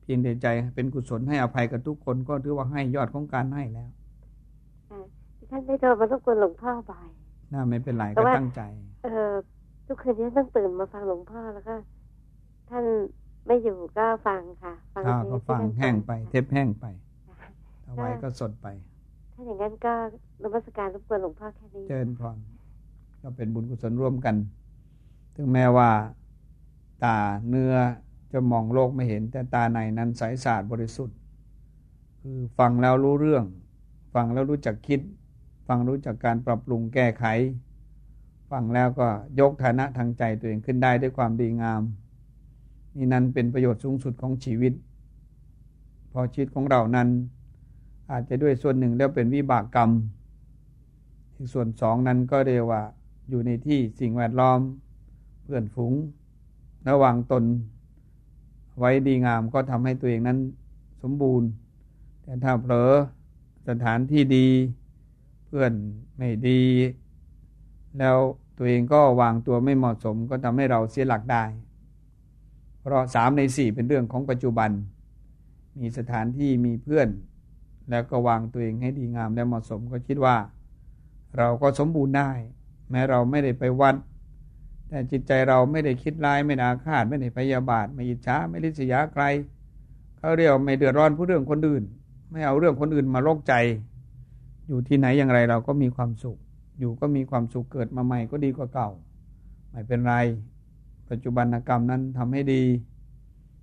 [0.02, 3.90] เพียงแต่ใจเป็นกุศลให้อภัยกับทุกคนก็ถือว่าให้ยอดของการให้แล้ว
[5.50, 7.08] ท่านได้โทรมาทุกคนหลวงพ่อบ่อย
[7.54, 8.62] น่าไม่เป็นไรก็ตั้งใจ
[9.04, 9.32] เออ
[9.86, 11.74] ทุกคืนนี้ต้องตื่นมาฟังหลวงพ่อแล้วก็
[12.70, 12.84] ท่าน
[13.46, 16.86] ไม่อยู่ก็ฟังค่ะฟังก็ฟังแห้งไป เทปแห้งไป
[17.84, 18.66] เอาไว้ก็สดไป
[19.32, 19.92] ถ้าอย่างนั้นก็
[20.42, 22.36] รมัสการรบกวนหลวงพ่อแค่นี้ เจริญพร
[23.22, 24.36] ก็เป็นบุญกุศลร่วมกัน
[25.34, 25.90] ถึงแม้ว่า
[27.04, 27.16] ตา
[27.48, 27.74] เนื้อ
[28.32, 31.18] จะมองโลกไม่เห็น แต่ตาในนั้นใสสะอาดบริสุทธิ์
[32.20, 33.44] คือฟังแล้วรู้เรื่อง
[34.14, 35.00] ฟังแล้วรู้จักคิด
[35.66, 37.24] ฟังรู้จักการปรับปรุงแก้ไข
[38.50, 39.08] ฟังแล้วก็
[39.40, 41.82] ยกฐานะทางใจตัวเองขึ้นได้ด้วยความดีงาม
[42.96, 44.72] นี่นั้นเป็นประโยชน์สูงสุดของชีวิต
[46.12, 47.08] พอชีวิตของเรานั้น
[48.10, 49.90] อาจจะด้วยส่วนหนึ่งแล้วเป็นวิบากกรรม
[51.34, 52.82] อีกส่วนสองนั้นก็เรียกว่า
[53.28, 54.60] อยู่ในที่สิ่งแวดล้อม
[55.42, 55.92] เพื่อนฝูง
[56.88, 57.44] ระวังตน
[58.78, 60.38] ไว้ดีงามก็ทำให้ตัวเองนั้น
[61.02, 61.48] สมบูรณ์
[62.22, 62.90] แต่ถ้าเผลอ
[63.68, 64.46] สถานที่ดี
[65.58, 65.74] พื่อน
[66.18, 66.62] ไม่ดี
[67.98, 68.18] แล้ว
[68.58, 71.44] ตัวเองก็วางตัวไม่เหมาะสมก็ทำให้เราเสียหลักได้
[72.80, 74.70] เพราะสามในสี่เป็นเรื่องของปัจจุบัน
[75.78, 77.08] มีสถานที่มีเพื่อน
[77.90, 80.36] แล้วก็วางตัวเองให้ดีงามและเหมาะสมก็คิดว่า
[81.36, 82.30] เราก็สมบูรณ์ได้
[82.90, 83.96] แม้เราไม่ได้ไปวัด
[84.88, 89.24] แต่จิตใจเราไม่ได้คิดร้ายไม่นาคาดไม่ได้พยาบาท ไม่อิจฉาไม่ริษยาใคร
[90.18, 91.84] เขาเรียกไม่เดือดร้อนผู้เรื่องคนอื่น
[92.30, 93.54] ไม่เอาเรื่องคนอื่นมาโรคใจ
[94.68, 96.38] อยู่ที่ไหนอย่างไรเราก็มีความสุข
[96.78, 98.90] อยู่ก็มีความสุขเกิดมาใหม่ก็ดีกว่าเก่า
[99.70, 100.14] ไม่เป็นไร
[101.10, 102.62] ปัจจุบันกรรมนั้นทำให้ดี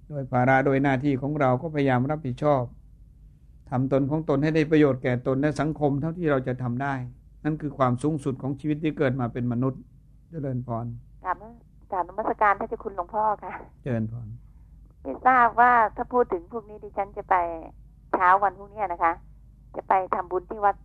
[0.08, 2.64] โดยภาระโดยหน้าที่ของเราก็พยายามรับผิดชอบ
[3.70, 6.94] ทำตนของตนให้ได้ประโยชน์แก่ตนและสังคมเท่าที่เราจะทำได้
[7.44, 9.82] นั่นคือความสูงสุดของชีวิตที่เกิดมาเป็นมนุษย์
[10.30, 10.86] เจริญพร
[11.24, 11.38] กราบ
[11.92, 13.52] กราบนมัสการท่านเจ้าคุณหลวงพ่อค่ะ
[13.84, 14.28] เจริญพร
[15.04, 17.36] ไม่ทราบว่าถ้าพูดถึงพวกนี้ดิฉันจะไป
[18.14, 19.14] เช้าวันพรุ่งนี้นะคะ
[19.76, 20.76] จะไปทำบุญที่วัด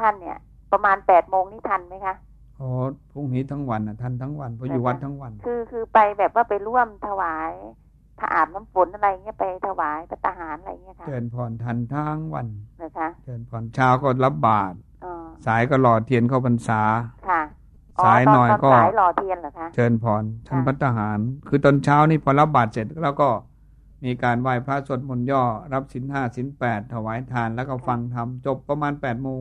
[0.00, 0.38] ท่านเนี่ย
[0.72, 2.14] ประมาณแปดโมงนี่ทันไหมคะ
[2.60, 2.68] อ๋อ
[3.12, 7.52] พรุ่งนี้ทั้งวันอะทันทั้งวันเพราะอยู่วัดทั้งวัน คือคือไปแบบว่าไปร่วมถวาย
[8.18, 12.46] พระอาบน้ำฝนอะไรเงี้ยไปถวายพระทหารอะไรเงี้ยค่ะเจริญพรทันทั้งวัน
[12.82, 14.76] นะคะเจริญพรเช้าก็รับบาตร
[15.46, 16.82] สายก็หล่อเทียนเข้าพรรษา
[17.28, 17.42] ค่ะ
[18.04, 21.18] สายหน่อยก็สายหล่อเทียนเหรอคะเชิญพรท่านพัฒหาร
[21.48, 23.28] คือตอนเช้านี่พอรับบาตรเสร็จแล้วก็
[24.04, 25.42] มีการไหว้พระสวดมนต์ย่อ
[25.72, 29.40] รับสินห้าสินแปดถวายทานแล้วก็ฟังธรรมจบประมาณแปดโมง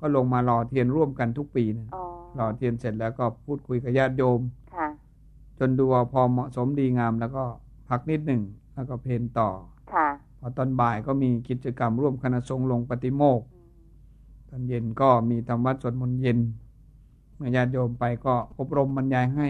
[0.00, 1.88] ก็ลงมาหล่อเทียนร่วมกันทุกปีนะ
[2.36, 4.40] หล่อเทียนเสร็จแล้วก็พูดคุยกับญาติโยม
[5.58, 7.44] จนดูว่าพอเหมาะสมดีงามแล้วก็
[7.88, 8.42] พักนิดหนึ่ง
[8.74, 9.50] แล้วก็เพนต่อ
[10.40, 13.40] พอตอนบ่ายก็มีกิจกรรมร่วมคณะสงฆ์ลงปฏิโมก
[14.48, 16.38] ตอนเย็นก็มีธรรมวัดสวดมนต์เย็น
[17.36, 19.48] เมื่อญาติโยมไปก็อบรมบรรยายให้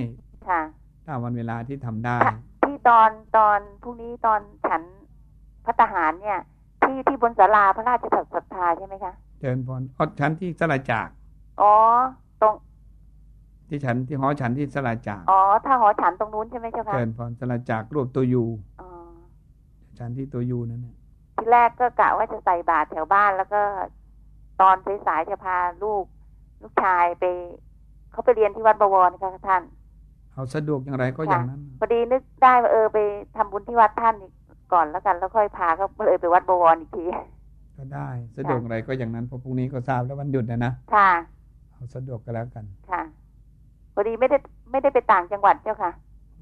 [0.48, 0.60] ค่ะ
[1.06, 2.16] ตามวันเวลาที่ทำได้
[2.64, 4.82] ที่ตอนตอนพรุ่งนี้ตอนฉัน
[5.64, 6.38] พระทหารเนี่ย
[6.82, 8.04] ที่ที่บนศาลาพระราช
[8.34, 9.12] ศรัทธาใช่ไหมคะ
[9.46, 11.08] เจิญพรอ๋อฉันที่สลาจาก
[11.60, 11.72] อ๋อ
[12.40, 12.54] ตรง
[13.68, 18.44] ที่ฉันที่หอฉันที่สลาจาก อ๋อ ถ้าหอฉันตรงนู้นใช่ไหมเจ้าค่ะเจิญพรสลาจากรวบตัวยู
[18.80, 18.88] อ๋อ
[19.98, 20.96] ฉันที่ตัวยูนั่นเนี่ย
[21.36, 23.60] ที่แรกก็กะว่าจะใส่บาตรแถวบ้านแล้วก็
[24.60, 26.04] ตอนสายๆจะพาลูก
[26.62, 27.24] ลูกชายไป
[28.10, 29.62] เขาไปเรียนที่วัดบวรค่ะท่าน
[30.32, 32.98] เอาสะดวกอย่างไรก็อย่างนั้นพอดีนึกได้ว่าเออไป
[33.36, 34.16] ทำบุญที่วัดท่าน
[34.72, 37.04] ก่อนแล้วกัน แล้วค่อยพาเขาเลยไปวัดบวรอีกที
[37.76, 41.10] ก็ได้สะดวกอะไรก็อย่างนั้นเพราะพรุ่งนี้ก็ทราบแล้ววันหยุดนะนะค่ะ
[41.72, 43.02] เอาสะดวกก็แล้วกัน ค่ะ
[43.94, 44.38] พอดีไม่ได้
[44.70, 45.92] ไม่ได้ไปต่างจังหวัดเจ้าค่ะ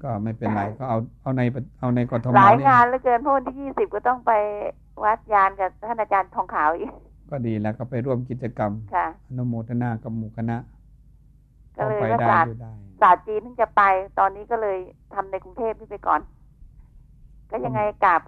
[0.03, 1.41] ก็ไม่เป็นไรก็เอาเอาใน
[1.79, 4.31] เอาในกทมหลายงานเหลือเกินเพราะวันที่ยี่สิบก็ต้องไป
[5.03, 6.91] วัดยานกับท่านอาจารย์ทองขาวอีก
[7.29, 8.71] ก็ดีแล้วก็ไปร่วมกิจกรรม
[9.27, 10.57] อนุโมทนากับหมู่คณะ
[11.77, 12.51] ก็เลยว่าศาสตร์
[13.01, 13.81] ศาสตร์จีนถึงจะไป
[14.19, 14.77] ตอนนี้ก็เลย
[15.13, 16.21] ทำในกรุงเทพที่ไปก่อน
[17.51, 18.21] ก็ยังไงกับ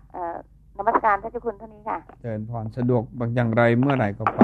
[0.77, 4.43] นมัสการท่านเจ้าคุณเท่านี้ค่ะเจริญพรสะดวกบางอย่างไรเมื่อไหร่ก็ไป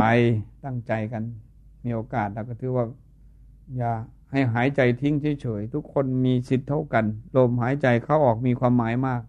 [0.65, 1.24] ตั้งใจกัน
[1.84, 2.86] มีโอกาสเราก็ถือว่า
[3.78, 3.91] อย่า
[4.32, 7.06] ให้หายใจทิ้งเฉยๆทุกคนมีสิทธิ์เท่ากัน
[7.38, 9.22] ลมหายใจเข้าออกมีความหมายมาก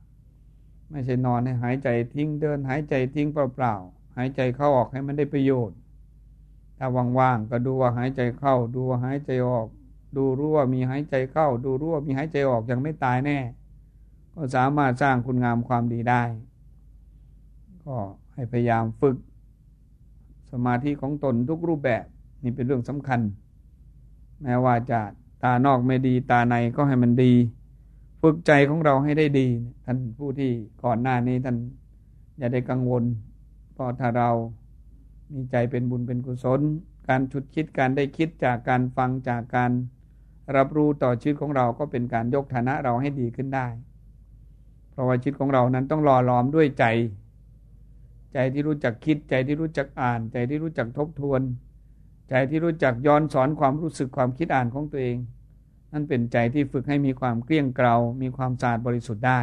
[0.90, 5.78] ไม่ใช่นอนให้หายใจทิ้งเดินหายใจทิ้งเปล่าๆหายใจเข้าออกให้มันได้ประโยชน์
[6.78, 6.86] ถ้า
[7.18, 9.68] ว่างๆก็ดูว่าหายใจเข้า ดูว่าหายใจออก
[10.16, 13.38] ดูรู้ว่ามีหายใจเข้า ดูรู้ว่ามีหายใจออกยังไม่ตายแน่
[14.34, 16.22] ก็สามารถสร้างคุณงามความดีได้
[17.86, 17.96] ก็
[18.34, 19.16] ให้พยายามฝึก
[20.52, 22.04] สมาธิของตนทุกรูปแบบ
[22.42, 23.20] นี่เป็นเรื่องสำคัญ
[24.42, 25.00] แม้ว่าจะ
[25.42, 27.32] ตานอกไม่ดีตาในก็ให้มันดี
[28.22, 29.48] ฝึกใจของเราให้ได้ดี
[29.84, 30.50] ท่านผู้ที่
[30.84, 31.56] ก่อนหน้านี้ท่าน
[32.38, 33.04] อย่าได้กังวล
[33.72, 34.30] เพราะถ้าเรา
[35.32, 36.60] มีใจเป็นบุญเป็นกุศล
[37.08, 39.70] การชุดคิดการได้คิดจากการฟังจากการ
[40.56, 43.66] รับรู้ต่อชีวิตของเราก็เป็นการยกฐานะเราให้ดีขึ้นได้
[44.90, 46.84] เพราะว่าชีวิตของเรานั้นต้องหล่อหลอมด้วยใจ
[48.34, 51.40] ใจที่รู้จักคิด ใจที่รู้จักอ่าน ใจที่รู้จักทบทวน
[52.28, 55.16] ใจที่รู้จักย้อนสอนความรู้สึกความคิดอ่านของตัวเอง
[55.92, 59.40] นั่นเป็นใจที่ฝึกให้มีความเกลี้ยงเกลา มีความสะอาดบริสุทธิ์ได้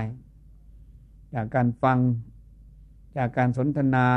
[1.34, 2.00] จากการฟัง
[3.18, 4.08] จากการสนทนา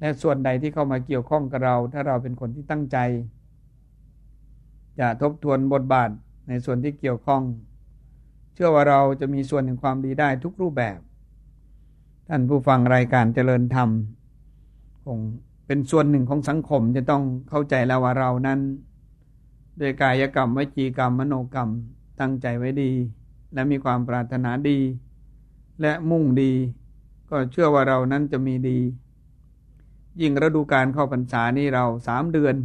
[0.00, 2.98] และส่วนใดที่เข้ามาเกี่ยวข้องกับเรา ถ้าเราเป็นคนที่ตั้งใจ
[5.00, 6.10] จะทบทวนบทบาท
[6.48, 7.42] ในส่วนที่เกี่ยวข้อง
[8.54, 10.98] เชื่อว่าเราจะมีส่วนแห่งความดีได้ทุกรูปแบบ
[12.28, 13.88] ท่านผู้ฟังรายการเจริญธรรม
[15.04, 15.18] คง
[15.66, 18.60] เป็นส่วนหนึ่งของสังคมจะต้องเข้าใจแล้วว่าเรานั้น
[19.78, 21.68] โดยกายกรรมวิจีกรรมมโนกรรม
[22.20, 22.92] ตั้งใจไว้ดี
[23.54, 24.78] และมีความปรารถนาดี
[25.80, 26.52] และมุ่งดี
[27.30, 28.78] ก็เชื่อว่าเรานั้นจะมีดี
[30.20, 32.56] ยิ่งฤดูการเข้าพรรษานี้เราสามเดือน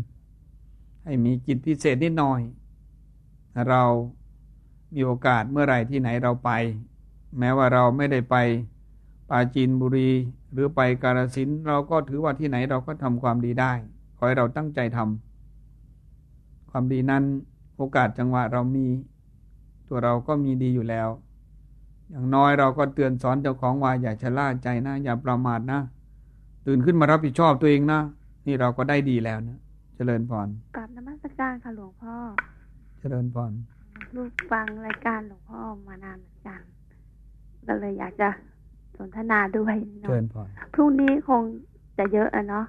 [1.03, 2.41] ให้มีจิตพิเศษนิดหน่อย
[3.69, 3.83] เรา
[4.93, 6.49] มีโอกาสเมื่อไหร่ที่ไหนเราไป
[7.39, 8.35] แม้ว่าเราไม่ได้ไป
[9.29, 10.09] ปาจีนบุรี
[10.51, 13.71] หรือไปกาลสินเราก็ถือว่าที่ไหนเราก็ทำความดีได้
[14.17, 17.23] ขอให้เราตั้งใจทำความดีนั้น
[17.77, 18.87] โอกาสจังหวะเรามี
[19.87, 21.09] ตัวเราก็มีดีอยู่แล้ว
[22.11, 25.79] อย่างน้อยเราก็เตือนสอนเจ้าของว่าอย่าชะล่าใจนะ อย่าประมาทนะ
[26.65, 28.01] ตื่นขึ้นมารับผิดชอบตัวเองนะ
[28.47, 29.59] นี่เราก็ได้ดีแล้วนะ
[29.95, 32.15] เจริญพรกราบนมัสการค่ะหลวงพ่อ
[32.99, 33.51] เจริญพร
[34.15, 36.61] ลูกฟังรายการหลวงพ่อมานานเหมือนกัน
[37.67, 38.29] ก็เลยอยากจะ
[38.99, 40.41] สนทนาด้วยเชิญพอ
[40.73, 41.41] พรุ่งนี้คง
[41.97, 42.65] จะเยอะอะเนาะ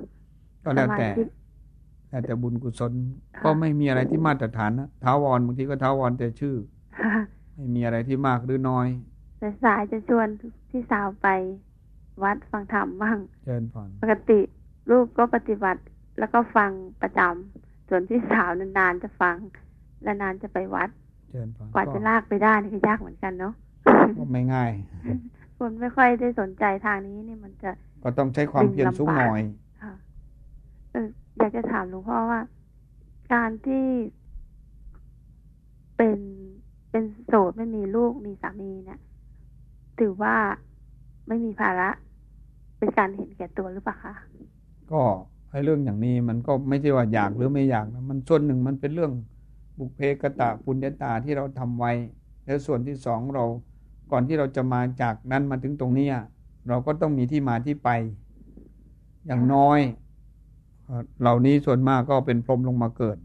[0.64, 1.08] ก็แล้วแต่
[2.10, 2.92] แล้วแต่บุญกุศล
[3.44, 6.56] ก็ไม่มีอะไรที่มาตรฐานนะท้าวรบางทีก็ท้าวรแต่ชื่อ
[7.54, 8.86] ไม่มีอะไรที่มากหรือน้อย
[9.38, 10.28] แต่สายจะชวน
[10.70, 11.28] พี่สาวไป
[12.22, 14.40] วัดฟังธรรมบ้างเชิญพรปกติ
[14.90, 15.82] ลูกก็ปฏิบัติ
[16.18, 16.70] แล้วก็ฟัง
[17.02, 19.36] ประจำส่วนพี่สาวนานๆจะฟัง
[20.02, 20.90] และนานจะไปวัด
[21.74, 23.54] กว่าจะลากไปได้นี่ก็ยากเหมือนกันเนาะ
[24.18, 24.70] ก็ไม่ง่าย
[25.60, 27.70] คนไม่ค่อยได้สนใจทางนี้นี่มันจะ
[28.02, 29.42] ก็ต้องใช้ความเพียรสูงหน่อย
[29.82, 29.92] ค่ะ
[30.92, 32.40] เอออยากจะถามหลวงพ่อว่า
[33.32, 33.86] การที่
[35.96, 36.18] เป็น
[36.90, 39.00] เป็นโสดไม่มีลูกมีสามีเนี่ย
[40.00, 40.36] ถือว่า
[41.28, 41.88] ไม่มีภาระ
[42.78, 44.14] เป็นการเห็นแก่ตัวหรือเปล่าคะ
[44.92, 45.02] ก็
[45.50, 49.12] ให้เรื่องอย่างนี้มันก็ไม่ใช่ว่าอยากหรือไม่อยากนะมันส่วนหนึ่งมันเป็นเรื่อง
[49.78, 51.92] บุพเพกตะปุญญาตาที่เราทำไว้
[52.44, 53.44] แล้วส่วนที่สองเรา
[54.12, 56.08] ก่อนที่เราจะมาจากนั้นมาถึงตรงนี้
[56.68, 57.90] เราก็ต้องมีที่มาที่ไป
[59.26, 59.78] อย่างน้อย
[61.20, 63.18] เหล่านี้ส่วนมากก็เป็นพรมลงมาเกิด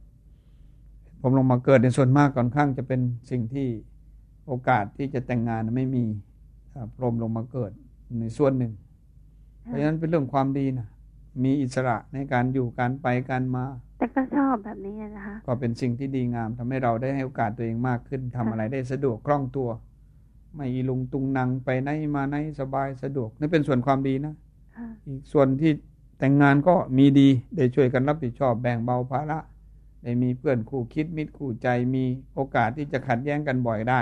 [1.22, 3.68] พรมลงมาเกิดในส่วนมากก่อนข้างจะเป็นสิ่งที่
[4.48, 6.04] โอกาสที่จะแต่งงานไม่มี
[6.96, 7.72] พรมลงมาเกิด
[8.20, 8.74] ในส่วนหนึ่ง
[9.64, 10.88] เพราะฉะนั้นเป็นเรื่องความดีนะ
[11.44, 13.66] มีอิสระในการอยู่การไปการมา
[13.98, 19.70] แต่ก็ชอบแบบนี้นะคะ ก็เป็นสิ่งที่ดีงามทำให้เราได้ให้โอกาสตัวเองมากขึ้นทำอะไรได้สะดวกคล่องตัว
[20.56, 24.34] ไม่ลุงตุงนังไปไหนมาไหนสบายสะดวกนี่เป็นส่วนความดีนะ
[25.08, 25.72] อีกส่วนที่
[26.20, 29.40] แต่งงานก็มีดีได้ช่วยกันรับผิดชอบแบ่งเบาภาระ
[30.04, 32.04] ได้มีเพื่อนคู่คิดมิตรคู่ใจมี
[32.36, 34.02] โอกาสที่จะขัดแย้งกันบ่อยได้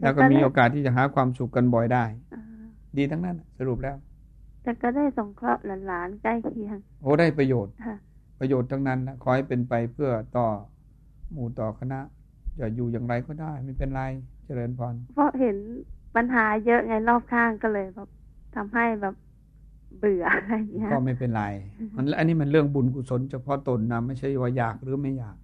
[0.00, 2.04] แล้วก็มีโอกาสที่จะหาความสุขกันบ่อยได้
[2.96, 3.96] ดีทั้งนั้นสรุปแล้ว
[4.62, 7.74] แต่ก็ได้สงเคราะห์หลานๆใกล้เคียงโอ้ได้ประโยชน์
[8.40, 10.46] ประโยชน์ทั้งนั้นนะขอให้เป็นไปเพื่อต่อ
[11.32, 12.00] หมู่ต่อคณะ
[12.58, 14.02] จะอยู่อย่างไรก็ได้ไม่เป็นไร
[14.48, 15.56] เจริญพรเพราะเห็น
[16.16, 18.08] ปัญหาเยอะไงรอบข้างก็เลยแบบ
[18.56, 19.14] ทำให้แบบ
[19.98, 21.44] เบื่ออะไรอย่างเงี้ยก็ไม่เป็นไร
[21.96, 25.36] มันอันนี้มันเรื่องบุญกุศลเฉพาะตนนะไม่ใช่ว่าอยากหรือไม่อยาก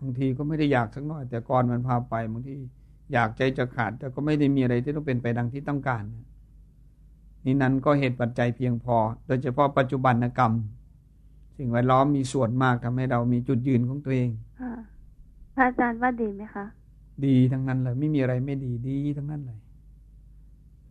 [0.00, 2.54] บางทีก็ไม่ได้อยากสักน้อย แต่ก่อนมันพาไปบางที
[3.12, 6.04] อยากใจจะขาด แต่ก็ไม่ได้มีอะไรที่ต้องเป็นไปดังที่ต้องการ
[7.44, 10.52] นี่นั้นก็เหตุปัจจัยเพียงพอ โดยเฉพาะปัจจุบันกรรม
[11.58, 14.30] สิ่งแวดล้อมมีส่วนมากทำให้เรามีจุดยืนของตัวเอง
[15.54, 16.66] พระอาจารย์ว่าดีไหมคะ
[17.24, 19.58] ดีทั้งนั้นเลย ไม่มีอะไรไม่ดีดีทั้งนั้นเลย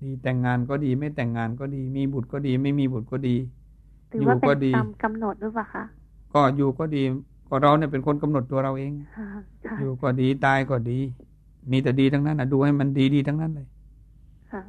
[0.01, 3.35] ดีแต่งงานก็ดี ไม่แต่งงานก็ดี มีบุตรก็ดี ไม่มีบุตรก็ดี
[4.21, 5.83] อยู่ก็ดีตามกำหนดหรือเปล่าคะ
[6.33, 7.03] ก็อยู่ก็ดี
[7.49, 8.91] ก็เราเนี่ยเป็นคนกำหนดตัวเราเอง
[9.79, 10.97] อยู่ก็ดีตายก็ดี
[11.71, 13.67] มีแต่ดีทั้งนั้นนะดูให้มันดีดีทั้งนั้นเลย
[14.51, 14.61] ค่ะ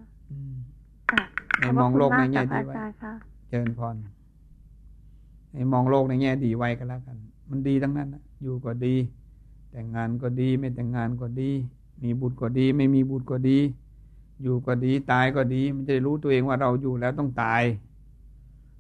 [1.60, 2.74] ในมองโลกในแง่ดีไว้
[3.48, 3.94] เจริญพร
[5.52, 7.16] ในมองโลกในแง่ดีไว้กันแล้วกัน
[7.50, 8.94] มันดีทั้งนั้นนะอยู่ก็ดี
[9.78, 11.50] แต่งงานก็ดี ไม่แต่งงานก็ดี
[12.02, 13.58] มีบุตรก็ดี ไม่มีบุตรก็ดี
[14.42, 17.62] อยู่ก็ดีตายก็ดี มันจะรู้ตัวเองว่าเราอยู่แล้วต้องตาย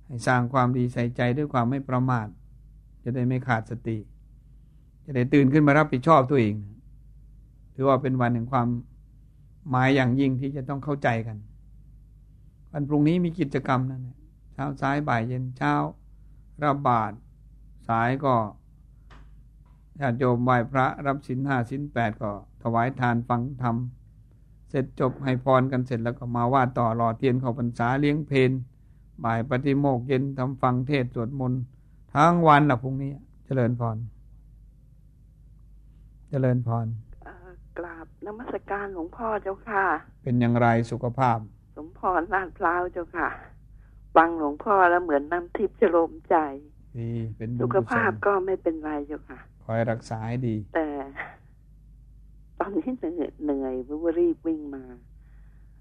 [0.06, 2.26] ให้สร้างความดีใส่ใจด้วยความไม่ประมาท
[3.02, 3.98] จะได้ไม่ขาดสติ
[5.04, 6.54] จะได้ตื่นขึ้นมารับผิดชอบตัวเอง
[7.74, 8.66] ถือว่าเป็นวันแห่งความ
[9.70, 11.36] หมายอย่างยิ่งที่จะต้องเข้าใจกัน
[12.72, 14.02] วันพรุ่งนี้มีกิจกรรมนั่น
[14.54, 15.74] เช้าสายบ่ายเย็นเช้า
[16.62, 17.14] รับาตร
[17.88, 18.34] สายก็
[20.00, 22.30] ญาติโยมไหว้พระรับสินห้าสินแปดก็
[22.62, 23.76] ถวายทานฟังธรรม
[24.70, 28.50] เสร็จจบให้พรกันเสร็จแล้วก็มาว่าต่อรอเทียนเข้าพรรษาเลี้ยงเพน
[29.24, 31.60] บ่ายปฏิโมกเย็นทำฟังเทศสวดมนต์
[32.14, 33.12] ทั้งวันละพรุ่งนี้
[33.44, 33.96] เจริญพร
[36.30, 36.86] เจริญพร
[37.78, 39.84] กราบนมัสการหลวงพ่อเจ้าค่ะ
[40.22, 41.38] เป็นอย่างไรสุขภาพ
[41.76, 43.28] สมพรลาดพร้าวเจ้าค่ะ
[44.16, 46.36] ฟังหลวงพ่อแล้วเหมือนน้ำทิพย์จะลมใจ
[46.98, 50.88] ดีเป็นสุขภาพก็ไม่เป็นไรเจ้าค่ะ คอยรักษาให้ดี แต่
[52.58, 54.84] ตอนนี้เหนื่อยเหนื่อยเพราะว่ารีบวิ่งมา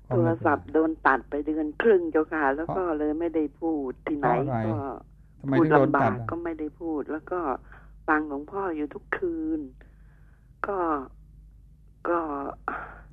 [0.07, 4.27] โทรศัพท์โดนตัดไปเดือนครึ่งเจ้าค่ะ แล้วก็เลยไม่ได้พูดที่ไหน
[4.67, 4.79] ก็
[5.51, 7.39] พูดลำบากก็ไม่ได้พูด แล้วก็
[8.07, 9.59] ฟังหลวงพ่ออยู่ทุกคืน
[10.67, 10.77] ก็
[12.09, 12.19] ก็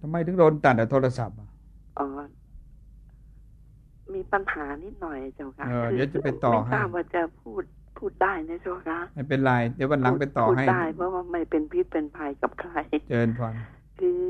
[0.01, 1.37] ทำไมถึงโดนตัดโทรศัพท์
[1.99, 2.07] อ๋อ
[4.15, 7.63] มีปัญหานิดหน่อยเจ้าค่ะเดี๋ยวจะไปต่อให้ไม่ทราบว่าจะพูด
[8.03, 12.73] พูดได้นะเจ้าค่ะไม่เป็นไรเดี๋ยววันหลังไปต่อให้ได้เพราะว่าไม่เป็นพิษเป็นภัยกับใคร
[13.11, 13.55] เจิญพร
[14.01, 14.23] คือ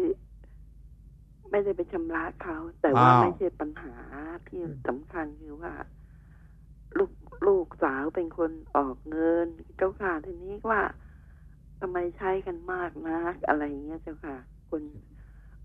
[1.50, 3.94] ไม่ได้ไปชำระเขา แต่ว่าไม่ใช่ปัญหา
[4.48, 5.72] ที่สำคัญคือว่า
[6.98, 7.10] ลูก
[7.46, 10.82] ลูกสาวเป็นคนออกเงิน เจ้าค่ะทีนี้ว่า
[11.80, 14.36] ทำไมใช้กันมากนะอะไรเงี้ยเจ้าค่ะ
[14.70, 14.82] คน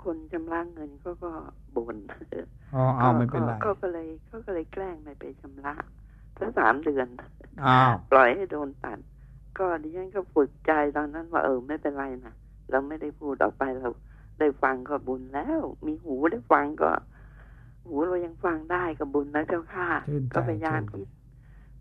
[0.04, 1.32] คนชำระเงินเขาก็
[1.76, 1.98] บ่น
[2.74, 5.74] อ๋อเอาไม่เป็นไรเขาก็เลยเขาก็เลยแกล้งไม่ไปชำระ
[6.40, 7.08] สักสามเดือน
[7.66, 9.00] อ้าวปล่อยให้โดนตัด
[9.58, 12.34] ก็ดิฉันก็ฝึกใจตอนนั้นว่าเออไม่เป็นไรนะ
[12.72, 13.90] เราไม่ได้พูดออกไปเรา
[14.40, 16.92] ได้ฟังก็บุญแล้ว มีหูได้ฟังก็
[17.86, 19.90] หูเรายังฟังได้ก็บุญนะเจ้าค่ะ
[20.34, 21.08] ก็พยายามคิด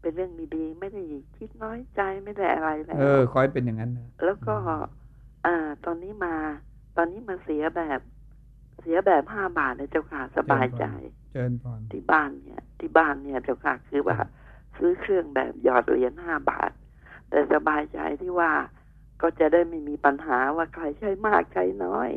[0.00, 1.02] เป็นเรื่องดีๆไม่ได้
[1.36, 3.92] คิดน้อยใจไม่ได้อะไรแล้วเออคอยเป็นอย่างนั้น
[4.24, 4.56] แล้วก็
[5.46, 6.34] อ่า ตอนนี้มา
[6.96, 8.00] ตอนนี้มาเสียแบบ
[8.80, 10.84] เสียแบบห้าบาทเลยเจ้าค่ะสบายใจ
[11.32, 14.16] เจิญพรที่บ้านเนี่ย ที่บ้านเนี่ยเจ้าค่ะคือว่า
[14.76, 16.70] ซื้อเครื่องแบบหยอดเหรียญห้าบาท
[17.30, 18.52] แต่สบายใจที่ว่า
[19.22, 22.10] ก็จะได้ไม่มีปัญหาว่าใครใช้มากใช้น้อย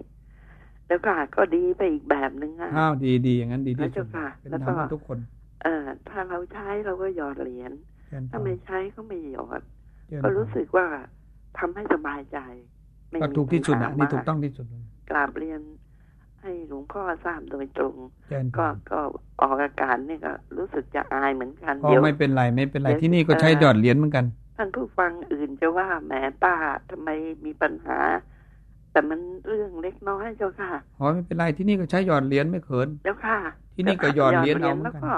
[0.87, 4.07] แล้วค่ะก็ดีไปอีกแบบหนึ่งอะอ้าวดีดีอย่างนั้นดีที่สุด
[4.49, 5.17] แล้วก็ทุกคน
[5.63, 7.71] เออถ้าเราใช้เราก็หยอดเหรียญ
[8.31, 9.61] ถ้าไม่ใช้ก็ไม่หยอด
[10.23, 10.87] ก็รู้สึกว่า
[11.59, 12.39] ทำให้สบายใจ
[13.21, 14.65] ก็ถูกที่สุดนะนี่ถูกต้องที่สุด
[15.09, 15.61] กราบเรียน
[16.41, 17.95] ให้หลวงพ่อทราบโดยตรง
[18.57, 18.99] ก็ก็
[19.41, 24.25] ออกอาการนี่ก็รู้สึกจะอายเหมือนกันเดี๋ยวไม่เป็นไรไม่เป็นไรที่นี่ก็ใช้หยอดเหรียญเหมือนกัน
[24.57, 26.55] ท่านผู้ฟังอื่นจะว่าแหมป้า
[26.89, 27.09] ทำไม
[27.45, 27.99] มีปัญหา
[28.91, 33.37] แต่มันเรื่องเล็กน้อยเจ้าค่ะอ๋อไม่เป็นไรที่นี่ก็ใช้หยอดเหรียญไม่เขินเจ้าค่ะ
[33.75, 35.11] ที่นี่ก็หยอดเหรียญเอาแล้วก็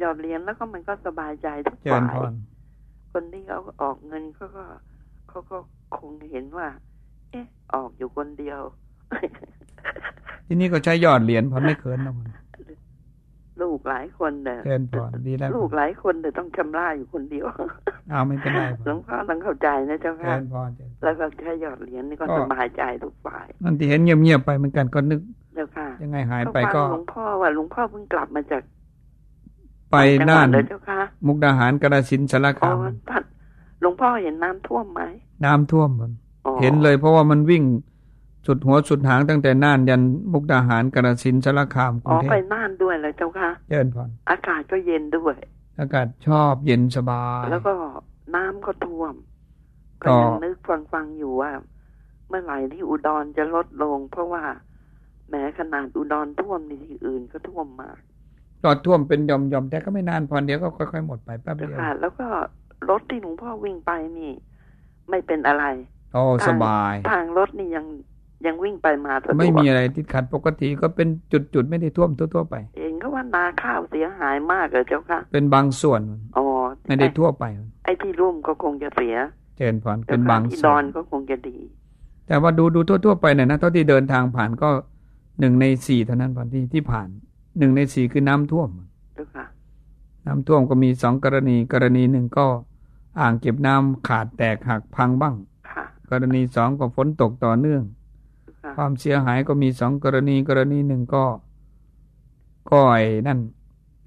[0.00, 2.06] หยอดเหรียญแล้วก็มันก็สบายใจทุกฝ่าย
[3.12, 4.64] คนที่เขาออกเงินเขาก็
[5.28, 5.58] เขาก็
[5.96, 6.68] คงเห็นว่า
[7.30, 8.60] เอ๊ะ ออกอยู่คนเดียว
[10.46, 12.28] ที่นี่ก็ใช้ยอดเหรียญพอไม่เคินนะมัน
[13.62, 17.46] ลูกหลายคนเนี่ยเกินพอดีแล้วลูกหลายคนแต่ต้องชำระอยู่คนเดียว
[18.12, 20.60] อ้าวไม่เป็นไรหลวงพ่อต้องเข้าใจนะเจ้าค่ะเกินพอ
[21.02, 25.20] แล้วก็ใช้ยอดเหรียญนี่ก็สบายใจทุกฝ่ายนั่นที่เห็นเงียบๆไปเหมือนกันก็นึก
[25.54, 28.62] เจ้าค่ะ ยังไงหายไปก็หลวงพ่อว่าหลวงพ่อเพิ่งกลับมาจาก
[29.92, 29.96] ไป
[30.28, 30.48] น่าน
[31.26, 32.76] มุกดาหารกระสินสารคาม
[33.80, 35.02] หลวงพ่อเห็นน้ำท่วมไหม
[35.44, 36.12] น้ำท่วมมัน
[36.62, 37.62] เห็นเลยเพราะว่ามันวิ่ง
[38.46, 40.02] สุดหัวสุดหางตั้งแต่น่านยัน
[40.32, 45.36] มุกดาหารกระสินสารคามกรุงเทพอ๋อไปน่านด้วยเลยเจ้าค่ะเยินพรอากาศก็เย็นด้วย
[45.80, 47.74] อากาศชอบเย็นสบาย แล้วก็
[48.34, 49.14] น้ำก็ท่วม
[50.02, 51.50] ก็ยังนึกฟังฟังอยู่ว่า
[52.28, 54.44] เมื่อไหร่ที่อุดรจะลดลง เพราะว่า
[55.30, 57.98] แม้ขนาดอุดรท่วมในที่อื่นก็ท่วมมาก
[58.62, 62.26] ก็ท่วมเป็นยอมยอมแต่ก็ไม่นานพอเดียวก็ค่อยๆหมดไปแป๊บเดียวแล้วก็
[62.90, 64.30] รถที่หลวงพ่อวิ่งไปนี่
[65.10, 65.64] ไม่เป็นอะไร
[66.12, 67.86] โอ้สบาย ทางรถนี่ยัง
[68.46, 71.08] ยังวิ่งไปมาสะดวกไม่มีอะไรติดขัดปกติก็เป็น
[71.54, 76.00] จุดๆไม่ได้ท่วมทั่วๆไป เองก็ว่านาข้าวเสียหายมากเลยเจ้าค่ะ เป็นบางส่วน
[76.36, 76.44] อ๋อ
[76.86, 77.44] ไม่ได้ทั่วไป
[77.84, 79.14] ไอ้ที่ร่มก็คงจะเสีย
[79.56, 81.56] เจนพรเป็นบางส่วนที่ดอนก็คงจะดี
[82.26, 84.70] แต่ว่าดูดูทั่วๆไปเนี่ยนะเท่าที่เดินทางผ่านก็
[85.40, 87.08] หนึ่งในสี่เท่านั้นพอที่ที่ผ่าน
[87.58, 88.68] หนึ่งในสี่คือน้ำท่วม
[89.14, 89.46] เจ้าค่ะ
[90.26, 92.46] น้ำท่วมก็มีสองกรณี กรณีหนึ่งก็
[93.20, 95.34] อ่างเก็บน้ำขาดแตกหักพังบ้าง
[96.10, 97.82] กรณีสองก็ฝนตกต่อเนื่อง
[98.76, 101.24] ความเสียหายก็มีสองกรณีกรณีหนึ่งก็
[102.70, 103.38] ก็ไอ้นั่น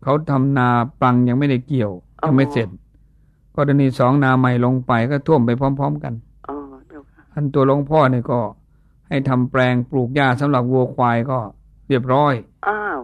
[0.04, 0.70] เขาทำนา
[1.02, 1.92] ปังยังไม่ได้เกี่ยว
[2.28, 2.70] ยังไม่เสร็จ
[3.58, 6.14] กรณีสองนาใหม่ลงไปก็ท่วมไปพร้อม ๆ กัน
[7.34, 8.40] อันตัวหลวงพ่อเนี่ยก็
[9.10, 11.40] ให้ทำแปลงปลูกหญ้าสำหรับวัวควายก็
[11.90, 12.34] เรียบร้อย
[12.68, 12.98] อ้าว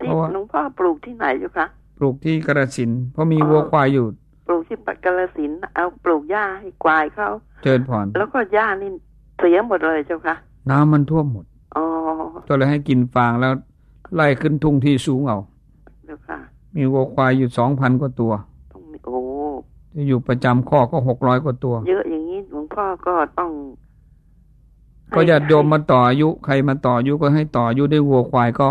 [0.00, 1.66] ที่หลวงพ่อปลูกที่ไหนอยู่คะ
[1.98, 4.06] ปลูกที่กระสินเพราะมีวัวควายอยู่
[4.46, 7.28] ปลูกที่ปักกระสินเอาปลูกหญ้าให้ควายเขา
[7.62, 8.90] เจิญพรแล้วก็หญ้านี่
[9.38, 10.34] เสียหมดเลยเจ้าค่ะ
[10.70, 11.44] น้ำมันท่วมหมด
[11.76, 11.84] อ๋อ
[12.48, 13.52] ก็เลยให้กินฟางแล้ว
[14.14, 15.38] ไล่ขึ้นทุ่งที่สูงเอา
[16.06, 16.38] เดี๋ยวค่ะ
[16.76, 18.32] มีวัวควายอยู่สองพันกว่าตัว
[18.72, 19.20] ต้องมีโอ้
[19.94, 23.50] จะอยู่ประจำข้อก็หกร้อยกว่าตัว เยอะอย่างนี้หลวงพ่อก็ต้อง
[25.14, 28.68] ก็ญาติโยมมาต่ออายุใครมาต่ออายุก็ให้ต่ออายุได้วัวควายก็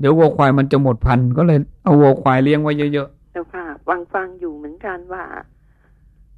[0.00, 5.22] เดี๋ยววัวควายมันจะหมดพันก็เลยเอาวัวควายเลี้ยงไว้เยอะๆเดี๋ยวค่ะฟังฟังอยู่เหมือนกันว่า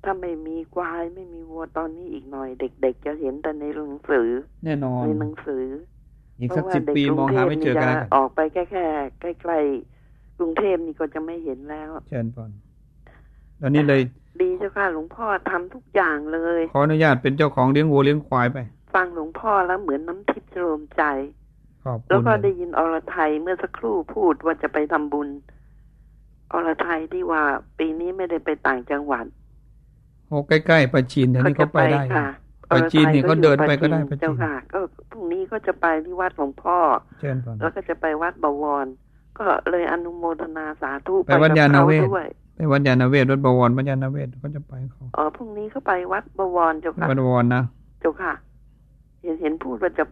[0.05, 4.29] ถ้าไม่มีควายไม่มีวัวตอนนี้อีกหน่อย เด็ก ๆ จะเห็นแต่ในหนังสือ
[4.65, 5.65] แน่นอนในหนังสือ
[6.39, 8.85] อีกสักสิบปีมองหาไม่เจอกันออกไปแค่แค่
[9.21, 12.51] ใกล้ๆกรุงเทพนี่ก็จะไม่เห็นแล้ว เชิญพร
[13.61, 14.03] ตอนนี้เลย
[14.41, 18.59] ดีเจ้าค่ะหลวงพ่อทำทุกอย่างเลย ขออนุญาตเป็นเจ้าของเลี้ยงวัวเลี้ยงควายไป
[18.95, 21.03] ฟังหลวงพ่อแล้วเหมือนน้ำทิพย์รวมใจ
[22.09, 25.29] แล้วก็ได้ยินอรไทยเมื่อสักครู่พูดว่าจะไปทำบุญ
[26.53, 27.43] อรไทยที่ว่า
[27.79, 29.25] ปีนี้ไม่ได้ไปต่างจังหวัด
[30.29, 32.01] โอ้ใกล้ๆปาจีนท่านี้เขาไปได้
[32.71, 34.79] ปาจีนนี่เขาเดินไปก็ได้ปาจีนค่ะ ก็
[35.11, 36.79] พรุ่งนี้ก็จะไปที่วัดหลวงพ่อ
[37.21, 38.87] เชิญแล้วก็จะไปวัดบวร
[39.39, 42.03] ก็เลยอนุโมทนาสาธุไปวัดยานาเวศ
[42.57, 47.63] ไปวัดยานาเวศวัดบวรวัดยานาเวศก็จะไปเขาอ๋อพรุ่งนี้เขาไปวัดบวรเจ้าค่ะวัดบวรนะ
[48.01, 48.33] เจ้าค่ะ
[49.23, 50.05] เห็นเห็นพูดว่าจะ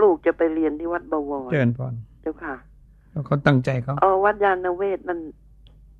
[0.00, 2.54] ลูกจะไปเรียนที่วัดบวรเชิญพรเจ้าค่ะ
[3.10, 5.20] แล้วเขาตั้งใจเขาอ๋อวัดยานาเวศนั่น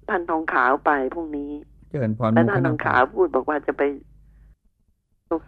[0.08, 1.50] ท่านทองขาวไปพรุ่งนี้
[1.92, 3.82] เชิญพรแล้วท่านทองขาวพูดบอกว่าจะไป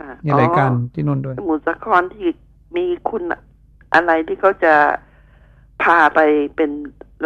[0.00, 2.28] ค่ะมีรายการที่นู่นด้วยสมุทรสาครที่
[2.76, 3.22] มีคุณ
[3.94, 4.74] อะไรที่เขาจะ
[5.82, 6.20] พาไป
[6.56, 6.70] เป็น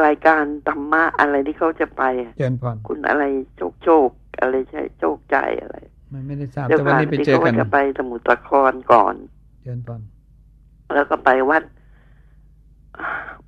[0.05, 2.03] รายการธรรมะอะไรที่เขาจะไป
[2.39, 3.25] เจนพรคุณอะไร
[3.57, 4.09] โชคโชค
[4.41, 5.77] อะไรใช่โชคใจอะไร
[6.13, 9.15] มันไม่ได้ทราบแต่วันนี้ไปเจอกันจะไปสมุทรสาครก่อน
[9.63, 10.01] เจนพร
[10.95, 11.63] แล้วก็ไปวัด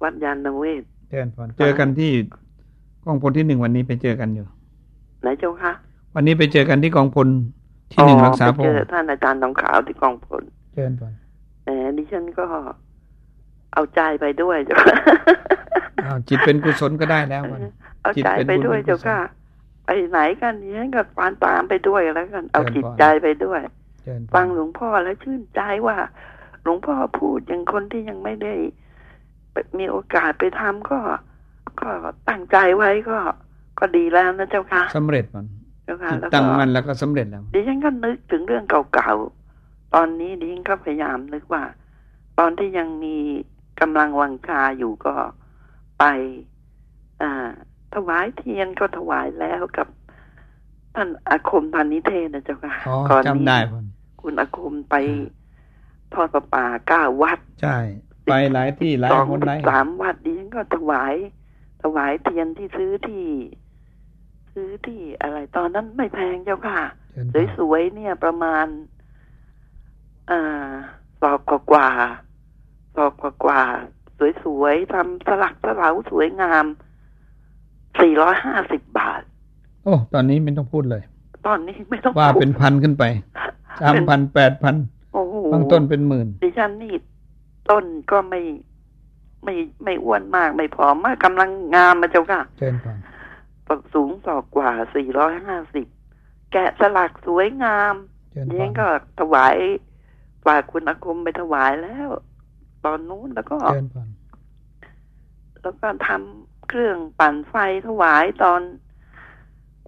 [0.03, 2.13] วัดยานนเวศเจนพรเจอกันที่
[3.05, 4.47] กองพลที่หนึ่งวันนี้ไปเจอกันอยู่
[5.23, 5.73] ไหนเจ้าคะ
[6.15, 7.29] วันนี้ไปเจอกันที่กองพล
[7.93, 10.43] ที่หนึ่งรักษาพงเจอท่านอาจารย์ทองขาวที่กองพล
[10.75, 11.05] เชิญไป
[11.65, 12.47] แหมดิฉันก็
[13.75, 14.97] เอาใจไปด้วยเจ้าค่ะ
[16.29, 17.61] จิตเป็นกุศลก็ได้แล้ววัน
[18.03, 19.19] เอาใจไปด้วยเจ้าค่ะ
[19.85, 23.61] ไปไหนกันดิฉันก็ฟานตามไปด้วยแล้วกัน เอาจิตใจไปด้วย
[24.35, 25.97] ฟังหลวงพ่อแล้วชื่นใจว่า
[26.63, 28.55] หลวงพ่อพูดอย่างคนที่ยังไม่ได้
[29.79, 30.99] มีโอกาสไปทำก็
[31.81, 31.91] ก็
[32.29, 33.19] ตั้งใจไว้ก็
[33.81, 35.47] ก็ดีแล้วนะเจ้าค่ะสำเร็จมัน
[36.35, 38.65] ตั้งมันแล้วก็สำเร็จแล้วดิฉันก็นึกถึงเรื่อง
[38.95, 41.65] เก่าๆตอนนี้ดิฉันก็พยายามนึกว่า
[42.39, 43.17] ตอนที่ยังมี
[43.81, 45.15] กำลังวังชาอยู่ก็
[45.99, 46.05] ไป
[47.23, 47.51] อ่า
[47.95, 49.89] ถวายเทียนก็ถวายแล้วกับ
[50.95, 52.75] ท่านอาคมพันนิเทศนะเจ้าค่ะ
[53.11, 53.61] ก่อนนี้
[54.21, 54.95] คุณอาคมไป
[56.15, 57.79] ทอดประป่าเก้าวัด ใช่
[58.25, 61.15] ไปหลายที่หลายคนหลายสามวัดดิฉันก็ถวาย
[61.83, 63.27] ถวายเทียนที่ซื้อที่
[64.55, 66.81] ซื้อที่อะไรตอนนั้นไม่แพงเจ้าค่ะ
[67.57, 68.67] สวยๆเนี่ยประมาณ
[70.31, 70.71] อ่า
[71.21, 71.39] สอบ
[71.71, 71.89] กว่า
[72.97, 73.13] สอบ
[73.45, 73.61] กว่า
[74.45, 76.65] สวยๆทำสลักสลาสวยงาม
[78.01, 79.23] สี่ร้อยห้าสิบบาท
[79.85, 81.03] โอ้ตอนนี้ไม่ต้องพูดเลย
[81.47, 83.05] ตอนนี้ไม่ต้องว่าเป็นพันขึ้นไป
[83.83, 84.75] สามพันแปดพัน
[85.53, 86.95] บางต้นเป็นหมื่น ดิฉันนี่
[87.71, 88.41] ต้นก็ไม่
[89.45, 92.99] ไม่ไม่อ้วนมากไม่ผอมมากกำลังงามมาเจ้าค่ะเชิญก่อน
[93.95, 94.71] สูงศอกกว่า
[95.79, 97.95] 450 แกะสลักสวยงาม
[98.53, 98.87] นี่ก็
[99.21, 99.57] ถวาย
[100.45, 102.09] ฝากคุณอาคมไปถวายแล้ว
[102.85, 103.59] ตอนนู้นแล้วก็
[105.63, 107.55] แล้วก็ทำเครื่องปั่นไฟ
[107.89, 108.61] ถวายตอน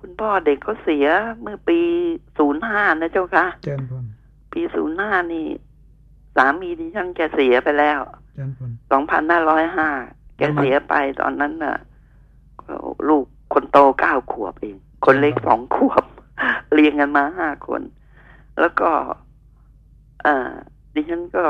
[0.00, 1.06] คุณพ่อเด็กเขาเสีย
[1.40, 1.80] เมื่อปี
[2.38, 3.46] ศูนย์ห้านะเจ้าค่ะ
[4.52, 5.46] ปีศูนย์ห้านี่
[6.36, 8.00] สามีดิฉันแกเสียไปแล้ว
[8.90, 9.88] สองพันห้าร้อยห้า
[10.36, 11.76] แกเสียไปตอนนั้นน่ะ
[13.08, 16.04] ลูก คนโตเก้าขวบเอง คนเล็กสองขวบ
[16.72, 17.82] เรียงกันมาห้าคน
[18.60, 18.90] แล้วก็
[20.26, 20.28] อ
[20.94, 21.46] ดิฉันก็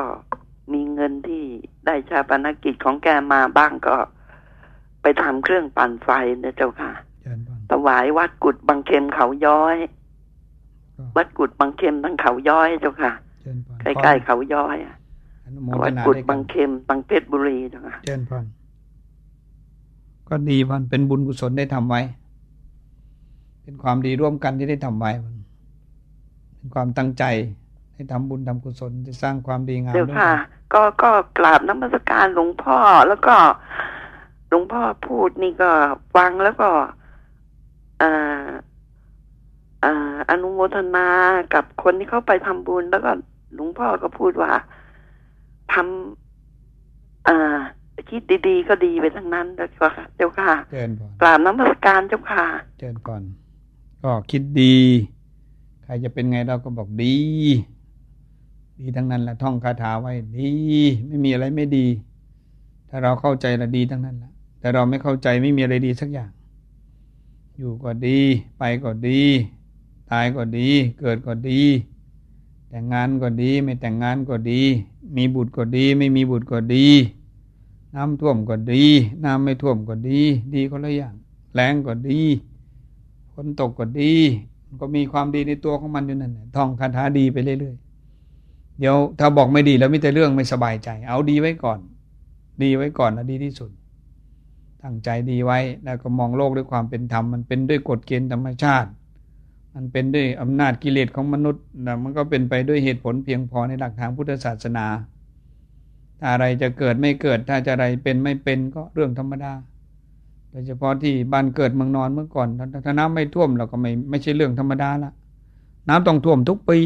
[0.72, 1.44] มีเงินที่
[1.86, 3.96] ได้ชาปนกิจของแกมาบ้างก็
[5.02, 6.08] ไปทำเครื่องปั่นไฟ
[6.42, 6.92] นะเจ้าค่ะ
[7.70, 9.76] ถวายวัดกุดบางเข็มเขาย้อย
[11.16, 13.12] วัดกุดบางเข็มทั้งเขาย้อยเจ้าค่ะ
[13.82, 14.76] ใกล้ๆเขาย้อย
[15.82, 17.96] วัดกุดบางเข็มบางเพชรบุรีเจ้าค่ะ
[20.28, 22.00] ก็ดีมันเป็นบุญกุศลได้ทำไว้
[23.62, 25.34] เป็นความดีร่วมกันที่ได้ทำไว้มัน
[26.56, 27.24] เป็นความตั้งใจ
[27.94, 30.32] ให้ทำบุญทำกุศลที่สร้างความดีงามเดี๋ยวค่ะ
[30.72, 33.36] ก็ก็กราบน้ำมศการหลวงพ่อแล้วก็
[34.48, 35.70] หลวงพ่อพูดนี่ก็
[36.14, 36.68] ฟังแล้วก็
[38.02, 38.48] อ่า
[39.84, 41.08] อ่าอนุโมทนา
[41.54, 43.10] กับคนที่เข้าไปทำบุญ แล้วก็
[43.54, 44.52] หลวงพ่อก็พูดว่า
[45.72, 47.58] ทำอ่า
[48.10, 52.44] คิดดีๆ ก็ดีไปทั้งนั้นเจ้าค่ะ เจ้าค่ะเจนก่อนกราบน้ำมัสการเจ้าค่ะ
[52.78, 53.22] เจนก่อน
[54.02, 54.76] ก็คิดดี
[55.84, 57.16] ใครจะเป็นไงเราก็บอกดี
[58.80, 60.50] ดีทั้งนั้นแหละท่องคาถาไว้ดี
[61.06, 61.86] ไม่มีอะไรไม่ดี
[62.88, 66.30] ถ้าเราเข้าใจละดีทั้งนั้นแหละแต่เราไม่เข้าใจไม่มีอะไรดีสักอย่าง
[67.58, 68.18] อยู่ก็ดี
[68.58, 69.22] ไปก็ดี
[70.10, 70.68] ตายก็ดี
[71.00, 71.60] เกิดก็ดี
[72.68, 74.60] แต่งงานก็ดี ไม่แต่งงานก็ดี
[75.16, 76.86] มีบุตรก็ดี ไม่มีบุตรก็ดี
[77.96, 78.84] น้ำท่วมก็ดี
[79.24, 80.20] น้ำไม่ท่วมก็ดี
[80.54, 81.14] ดีก็ละอย่าง
[81.54, 82.20] แรงก็ดี
[83.32, 84.12] ฝนตกก็ดี
[84.80, 91.78] ก็มีความดีในตัวของมันอยู่นั่นแหละท่องคาถาดีไปเรื่อยๆ เดี๋ยวถ้าบอกไม่ดีแล้วมีแต่เรื่องไม่สบายใจ เอาดีไว้ก่อน
[92.62, 93.70] ดีไว้ก่อนนะดีที่สุด
[94.82, 98.90] ตั้งใจดีไว้แล้วก็มองโลกด้วยความเป็นธรรม มันเป็นด้วยกฎเกณฑ์ธรรมชาติ
[99.74, 104.86] มันเป็นด้วยอำนาจกิเลสของมนุษย์นะมันก็เป็นไปด้วยเหตุผลเพียงพอในหลักทางพุทธศาสนา
[106.26, 109.52] อะไรจะเกิดไม่เกิดถ้าจะอะไรเป็นไม่เป็นก็เรื่องธรรมดา
[110.50, 112.48] โดยเฉพาะที่บ้านเกิดเมืองนอนเมื่อก่อน
[112.84, 115.12] ถ้าน้ำไม่ท่วมเราก็ไม่ไม่ใช่เรื่องธรรมดาละ
[115.88, 116.78] น้ำต้องท่วมทุกปี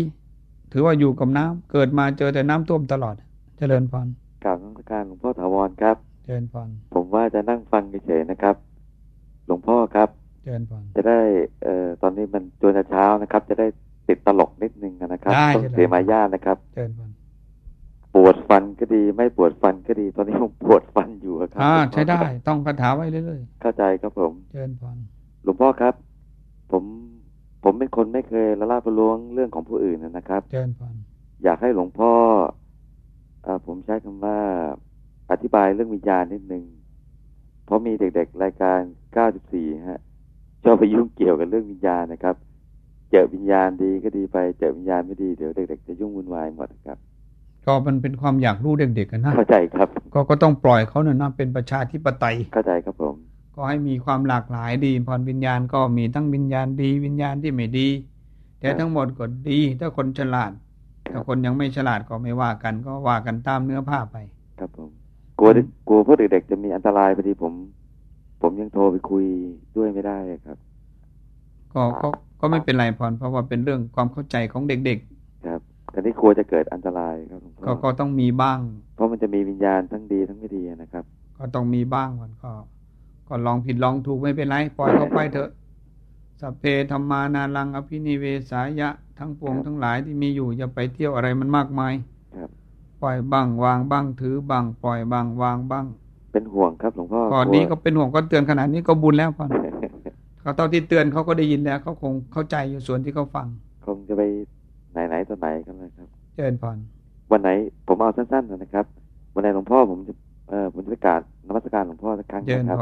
[0.73, 3.15] ถือว่าอยู่กับน้ำเกิดมาเจอแต่น้ำท่วมตลอด
[3.59, 4.07] เจริญพร
[4.45, 8.57] กล่าวนักการหลวงพ่อถาวรครับเชิญพรผมว่าจะนั่งฟังเฉยๆนะครับ
[9.47, 10.09] หลวงพ่อครับ
[10.45, 11.21] เชิญพรจะได้
[11.63, 13.67] เอ่อตอนนี้มันจวนเช้านะครับ จะได้
[14.09, 17.11] ติดตลกนิดนึงนะครับต้องเสียมายานะครับเชิญพร
[18.17, 24.97] ปวดฟันก็ดี ไม่ปวดฟันก็ดี ตอนนี้ผมปวดฟันอยู่ครับอ่าใช้ได้ ต้องคาถาไว้เรื่อยๆเข้าใจครับผมเชิญพร
[25.45, 25.95] หลวงพ่อครับ
[26.73, 26.85] ผม
[27.65, 30.95] ผมเป็นคนไม่เคยละลาบล้วงเรื่องของผู้อื่นนะครับเชิญพร
[31.45, 32.13] อยากให้หลวงพ่อ
[33.47, 34.41] อผมใช้คำว่า
[35.31, 36.65] อธิบายเรื่องวิญญาณนิดนึง
[37.65, 38.81] เพราะมีเด็กๆ รายการ
[39.35, 40.01] 94 ฮะ
[40.65, 42.37] ชอบไปยุ่งเกี่ยวกับเรื่องวิญญาณนะครับ
[43.11, 46.99] เจอวิญญาณดีก็ดีไป เจอวิญญาณไม่ดีเดี๋ยวเด็กๆ จะยุ่งวุ่นวายหมดครับ
[47.67, 53.15] ก็มันเป็นความอยากรู้เด็กๆกันนะเข้าใจครับ ก็ก็ต้องปล่อยเขาเนี่ยนะเป็นประชาธิปไตยเข้าใจครับผม
[53.55, 57.89] ก็ให้มีความหลากหลายดีพรวิญญาณก็มีทั้งวิญญาณดีวิญญาณที่ไม่ดี
[58.61, 60.51] แต่ทั้งหมดก็ดี ถ้าคนฉลาด
[61.13, 64.17] ถ้าคนยังไม่ฉลาดก็ไม่ว่ากัน ก็ว่ากันตามเนื้อผ้าไป
[64.59, 64.91] ครับผม
[65.39, 65.51] กลัว
[65.89, 67.53] กลัวพวกเด็กๆจะมีอันตรายพอดีผม
[68.43, 69.25] ผมยังโทรไปคุย
[69.77, 70.59] ด้วยไม่ได้ครับ
[71.73, 72.09] ก็ก็
[72.41, 75.16] ก็ไม่เป็นไรพรเพราะว่าเป็นเรื่องความเข้าใจของเด็กๆครับ
[75.97, 78.59] แต่นี่กลัวจะเกิดอันตรายครับก็ก็ต้องมีบ้าง
[78.95, 81.05] เพราะมันจะมีวิญญาณทั้งดีทั้งไม่ดีนะครับ
[81.39, 82.53] ก็ต้องมีบ้างก่อนก็
[83.29, 85.51] ก็ลองผิดลองถูกไม่เป็นไรปล่อยเขาไปเถอะ
[86.41, 88.89] สัพเพธรรมานารังอภินิเวสายะ
[89.19, 91.93] ทั้งปวงทั้งหลายที่มีอยู่อย่าไปเที่ยวอะไรมันมากมาย
[93.03, 95.87] ปล่อยบ้างวางบ้างถือบ้างปล่อยบ้างวางบ้าง
[96.33, 99.47] เป็นห่วงครับหลวงพ่อก่อนนี้ก็เป็นห่วงก็เตือนขนาดนี้ก็บุญแล้วพ่อ
[100.41, 103.47] เขาตอนที่เตือนเขาก็ได้ยินแล้วเขาคงเข้าใจอยู่ส่วนที่เขาฟัง
[103.87, 104.23] คงจะไป
[104.56, 106.77] ไหนไหนต่อไหนกันเลยครับเชิญพร
[107.31, 107.51] วันไหน
[107.87, 108.87] ผมเอาสั้นๆนะครับ
[109.35, 110.13] วันไหนหลวงพ่อผมจะ
[110.49, 112.79] เออผมจะไปกราบนมัสการหลวงพ่อสักครั้งนะครับ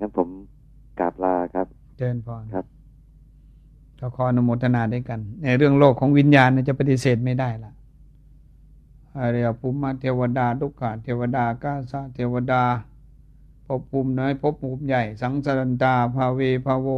[0.00, 0.28] งั้นผม
[1.00, 1.66] กราบลาครับ
[1.98, 2.64] เชิญพรครับ
[4.00, 7.72] ก็ขออนุโมทนาด้วยกัน ในเรื่องโลกของวิญญาณจะปฏิเสธไม่ได้ละ
[9.20, 12.62] อริยภูมิเทวดาทุกขเทวดากาซาเทวดา
[13.66, 16.88] ภพภูมิน้อยภพภูมิใหญ่ สังสารันตาภาเวภาโว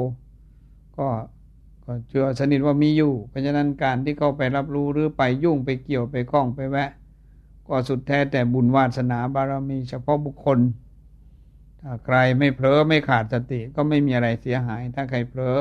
[0.99, 1.09] ก็
[1.85, 6.91] ก็เชื่อสนิทว่ามีอยู่ เพราะฉะนั้นการที่เข้าไปรับรู้หรือไปยุ่งไปเกี่ยวไปคล้องไปแวะ
[7.67, 10.59] ก็สุดแท้แต่บุญวาสนาบารมีเฉพาะบุคคล
[11.81, 15.57] ถ้าใครไม่เผลอไม่ขาดสติก็ไม่มีอะไรเสียหาย ถ้าใครเผลอ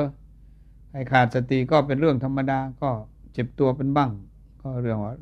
[0.90, 2.90] ใครขาดสติก็เป็นเรื่องธรรมดาก็
[3.32, 4.10] เจ็บตัวเป็นบ้าง
[4.62, 5.14] ก็เรื่องว่า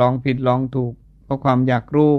[0.00, 0.92] ลองผิดลองถูก
[1.24, 2.12] เพราะความอยากรู้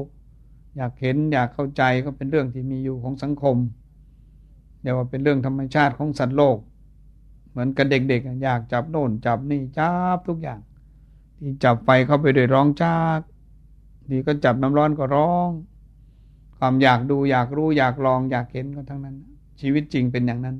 [0.78, 3.57] อยากเห็นอยากเข้าใจก็เป็นเรื่องที่มีอยู่ของสังคม
[4.82, 6.57] เดี๋ยวว่าเป็นเรื่องธรรมชาติของสัตว์โลก
[7.58, 10.60] เหมือนกับเด็กๆ อยากจับโน่นจับนี่จับทุกอย่าง
[11.39, 13.20] ที่จับไฟเข้าไปโดยร้องจาก
[14.12, 15.49] ดีก็จับน้ำร้อนก็ร้อง
[16.58, 19.16] ความอยากดูอยากรู้อยากลองอยากเห็นก็ทั้งนั้น
[19.62, 20.55] ชีวิตจริงเป็นอย่างนั้น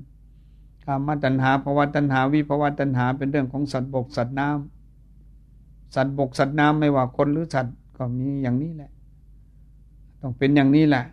[0.84, 8.91] กามตัณหาภาวะตัณหาวิภาวะตัณหาเป็นเรื่องของสัตว์บกสัตว์น้ำสัตว์บกสัตว์น้ำไม่ว่าคนหรือสัตว์ก็มีอย่างนี้แหละ
[10.22, 11.06] ต้องเป็นอย่างนี้แหละ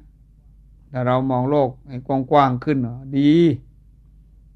[0.92, 1.98] ถ้าเรามองโลกให้
[2.30, 2.78] กว้างๆขึ้น
[3.18, 3.30] ดี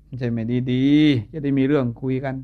[0.09, 0.85] ไม่ใช่ไม่ดีดี
[1.33, 2.35] จะได้มีเรื่องคุยกัน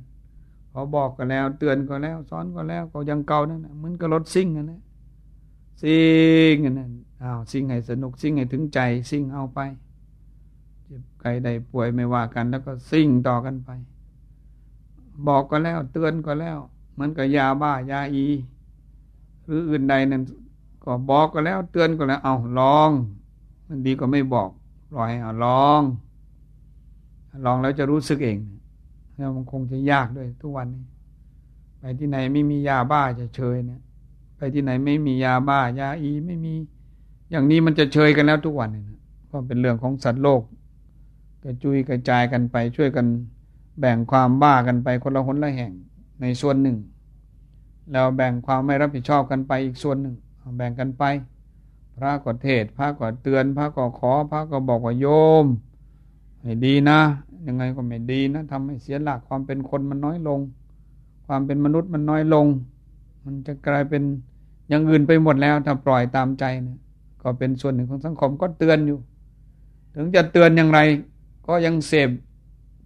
[0.73, 4.83] พอบอกกันแล้ว เตือนก็แล้วสอนก็แล้วก็ยังเก่านั่นแหละมันก็รถซิ่งนั่นะ
[5.83, 6.93] ซิ่งนั่น
[7.23, 9.61] อ้าวซิ่งให้สนุกซิ่งให้ถึงใจซิ่งเอาไป
[10.85, 13.71] เจ็บใครใดป่วยไม่ว่ากัน แล้วก็ซิ่งต่อกันไป
[15.27, 16.59] บอกก็แล้ว เตือนก็แล้ว
[16.99, 18.27] มันก็ยาบ้ายาอี
[19.47, 20.23] หรืออื่นใดนั้น
[20.85, 22.91] ก็บอกก็แล้ว เตือนก็แล้ว เอาลอง
[23.69, 24.51] มันดีก็ไม่บอก
[24.97, 25.83] รอยเอาลอง
[27.45, 28.39] ลองแล้วจะรู้สึกเอง
[29.17, 30.85] แล้วมันคงจะยากด้วยทุกวันนี้
[31.79, 33.81] ไปที่ไหนไม่มียาบ้าจะเชยเนี่ย
[34.37, 36.55] ไปที่ไหนไม่มียาบ้ายาอีไม่มี
[37.31, 38.99] อย่างนี้มันจะเชยกันแล้วทุกวันเนี่นะ
[39.31, 40.43] ก็เป็นเรื่องของสัตว์โลก
[41.43, 43.07] กระจุยกระจายกันไปช่วยกัน
[43.81, 45.73] แบ่งความบ้ากันไปคนละคนละแห่ง
[46.21, 46.77] ในส่วนหนึ่ง
[47.93, 50.15] แล้วแบ่งความไม่รับผิดชอบกันไปอีกส่วนหนึ่ง
[50.57, 51.05] แบ่งกันไป
[51.99, 55.07] พระก็เทศพระก็เตือน พระก็ขอ พระก็บอกว่าโย
[55.45, 55.47] ม
[56.45, 56.99] ไม่ดีนะ
[57.47, 60.41] ยังไงก็ไม่ดีนะทำให้เสียหลักความเป็นคนมันน้อยลง
[61.27, 62.47] ความเป็นมนุษย์มันน้อยลง
[63.25, 64.03] มันจะกลายเป็น
[64.69, 66.79] อย่างอื่นไปหมดแล้วถ้าปล่อยตามใจเนะ
[67.23, 68.99] ก็เป็นส่วนหนึ่งของสังคมก็เตือนอยู่
[69.95, 70.81] ถึงจะเตือนอย่างไร
[71.47, 72.11] ก็ยังเสพ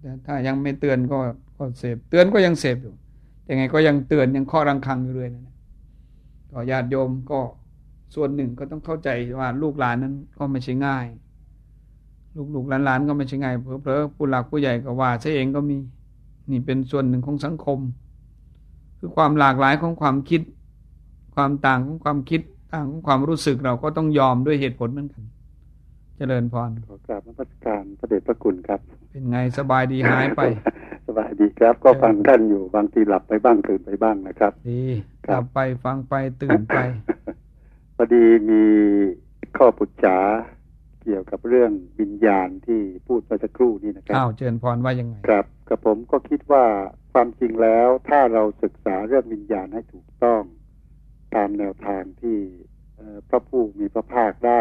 [0.00, 1.18] แต่ถ้ายังไม่เตือนก็
[1.56, 2.94] ก็เสพเตือนก็ยังเสพอยู่
[3.48, 5.54] ยังไงก็ยังเตือนยังข้อรังคังอยู่เลยนะ
[6.50, 7.40] ก็ญาติโยมก็
[8.14, 11.06] ส่วนหนึ่งก็ต้องเข้าใจว่าลูกหลานนั้นก็ไม่ใช่ง่าย
[12.36, 15.76] ลูกลูกหลานๆก็ไม่ใช่ง่ายเพลอๆผู้หลักผู้ใหญ่ก็ว่าซะเองก็มี
[16.50, 17.78] นี่เป็นส่วนหนึ่งของสังคม
[18.98, 20.42] คือความหลากหลายของความคิด
[21.34, 22.40] ความต่างของความคิด
[22.72, 25.22] ต่างของความรู้สึกเราก็ต้องยอมด้วยเหตุผลเหมือนกัน
[26.16, 30.40] เจริญพรขอกราบนมัสการพระเดชพระคุณครับ เป็นไงสบายดีหายไป
[31.06, 34.82] สบายดีครับ ก็ฟังท่านอยู่บางทีหลับไปบ้างตื่นไปบ้างนะครับดี
[35.26, 36.78] หลับไปฟังไปตื่นไป
[37.96, 38.62] พอดีมี
[39.56, 40.18] ข้อปุจฉา
[41.02, 46.64] เกี่ยวกับเรื่องวิญญาณที่พูดไปสักครู่นี้นะครับอ้าวเจริญพรว่ายังไงครับกับผมก็คิดว่า
[47.12, 50.42] ความจริงแล้วถ้าเราศึกษาเรื่องวิญญาณให้ถูกต้อง
[51.34, 52.38] ตามแนวทางที่
[53.28, 54.60] พระผู้มีพระภาคได้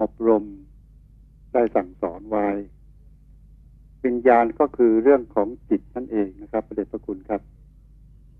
[0.00, 0.44] อบรม
[1.52, 2.48] ได้สั่งสอนไว้
[4.04, 7.40] วิญญาณก็คือเรื่องของจิตนั่นเองนะครับประเดชพระคุณครับ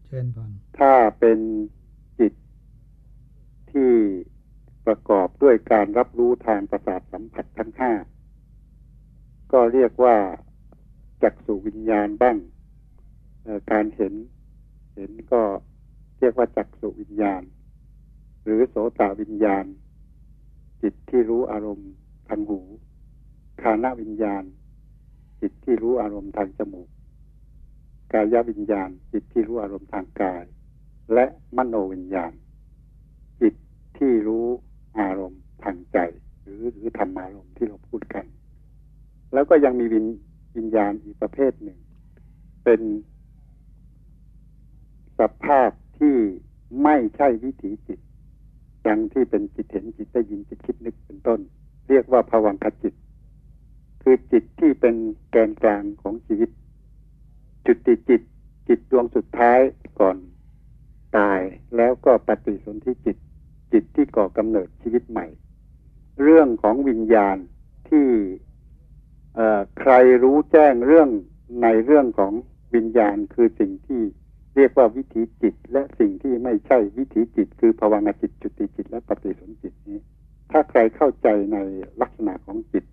[0.07, 1.39] เชิญพนถ้าเป็น
[2.21, 2.33] จิต
[3.73, 3.93] ที่
[4.87, 7.93] ประกอบด้วยการรับรู้ทางประสาทสัมผัสทั้งห้า
[9.53, 10.17] ก็เรียกว่า
[11.23, 12.39] จักสุวิญญาณบ้าง
[13.73, 14.15] การเห็น
[14.95, 15.43] เห็นก็
[16.19, 17.43] เรียกว่าจักสุวิญญาณ
[18.45, 19.65] หรือโสตวิญญาณ
[20.83, 21.91] จิตที่รู้อารมณ์
[22.29, 22.61] ทางหู
[23.63, 24.45] คานวิญญาณ
[25.41, 26.89] จิตที่รู้อารมณ์ทางจมูก
[28.13, 30.45] กายวิญญาณ จิตที่รู้อารมณ์ทางกาย
[31.15, 31.27] และ
[31.57, 32.33] มโนวิญญาณ
[33.41, 33.55] จิต
[33.99, 34.47] ที่รู้
[34.99, 35.99] อารมณ์ทางใจ
[36.43, 38.25] หรือหรือธรรมารมณ์ที่เราพูดกัน
[39.33, 40.07] แล้วก็ยังมีวิญ
[40.57, 41.79] วิญญาณอีกประเภทหนึ่ง
[42.65, 42.81] เป็น
[45.19, 46.17] สภาพที่
[46.83, 47.99] ไม่ใช่วิถีจิต
[48.87, 51.41] ดังที่เป็นจิตเห็นจิตได้ยินจิตคิดนึกเป็นต้น
[51.89, 52.95] เรียกว่าภวังคจิต
[54.03, 54.97] คือจิตที่เป็น
[55.31, 56.51] แกนกลางของชีวิต
[57.67, 58.23] จุดติจิต
[58.69, 59.61] จิตดวงสุดท้าย
[60.01, 60.17] ก่อน
[61.17, 61.41] ตาย
[61.77, 63.17] แล้วก็ปฏิสนธิจิต
[63.75, 65.27] จิตที่ก่อกำเนิดชีวิตใหม่
[66.23, 67.37] เรื่องของวิญญาณ
[67.89, 68.09] ที่
[69.81, 71.09] ใครรู้แจ้งเรื่อง
[71.63, 72.33] ในเรื่องของ
[72.75, 74.03] วิญญาณคือสิ่งที่
[74.57, 79.99] เรียกว่าวิถีจิต และสิ่งที่ไม่ใช่วิถีจิต คือภาวนาจิตจุติจิต และปฏิสนธิจิตนี้
[80.51, 81.59] ถ้าใครเข้าใจใน
[82.01, 82.85] ลักษณะของจิต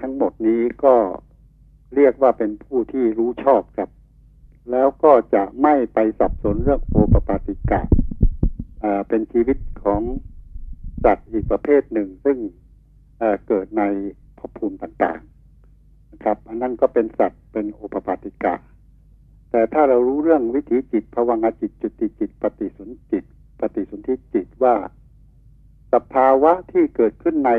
[0.00, 0.94] ทั้งหมดนี้ก็
[1.94, 3.90] เรียกว่าเป็นผู้ที่รู้ชอบครับ
[4.70, 7.80] แล้วก็จะไม่ไปสับสนเรื่องโอปปาติกะ
[9.08, 10.02] เป็นชีวิตของ
[11.04, 12.38] สัตว์อีกประเภทหนึ่ง ซึ่ง
[13.46, 13.82] เกิดใน
[14.38, 18.54] ภพภูมิต่างๆนะครับ อันนั้นก็เป็นสัตว์เป็นโอปปาติกะ
[19.50, 23.24] แต่ถ้าเรารู้เรื่องวิถีจิตภวังจิตจุติจิต ปฏิสนจิต
[23.60, 24.74] ปฏิสนธิจิตว่า
[25.92, 27.52] สภาวะที่เกิดขึ้นใน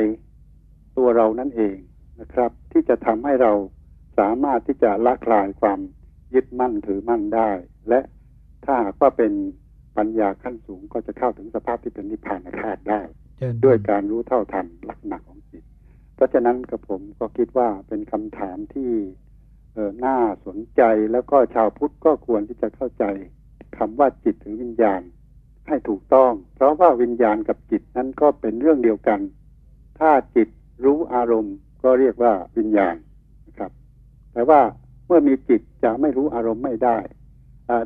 [0.98, 1.78] ตัวเรานั่นเอง
[2.22, 3.52] นะครับ ที่จะทำให้เรา
[4.20, 5.80] สามารถที่จะละคลายความ
[6.34, 7.50] ยึดมั่นถือมั่นได้
[7.90, 8.00] และ
[8.66, 9.34] ถ้าหากว่าเป็น
[9.98, 13.02] ปัญญาขั้นสูงก็จะเข้าถึงสภาพที่เป็นนิพพานธาตุได้
[13.66, 15.64] ด้วยการรู้เท่าทันลักษณะของจิต
[16.16, 18.92] เพราะฉะนั้นกับผมก็คิดว่าเป็นคำถามที่
[19.74, 20.82] เออน่าสนใจ
[21.12, 23.06] แล้วก็ชาวพุทธก็ควรที่จะเข้าใจ
[23.78, 25.02] คำว่าจิตหรือวิญญาณ
[25.68, 29.20] ให้ถูกต้อง เพราะว่าวิญญาณกับจิตนั้นก็เป็นเรื่องเดียวกัน
[30.00, 30.50] ถ้าจิต
[30.86, 32.96] รู้อารมณ์ ก็เรียกว่าวิญญาณ
[33.48, 33.72] นะครับ
[34.34, 34.62] แต่ว่า
[35.08, 36.98] เมื่อมีจิตจะไม่รู้อารมณ์ไม่ได้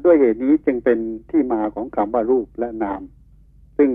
[0.05, 0.99] ด้วยเหตุนี้จึงเป็น
[1.31, 3.01] ที่มาของคำว่ารูปและนาม
[3.77, 3.91] ซึ่ง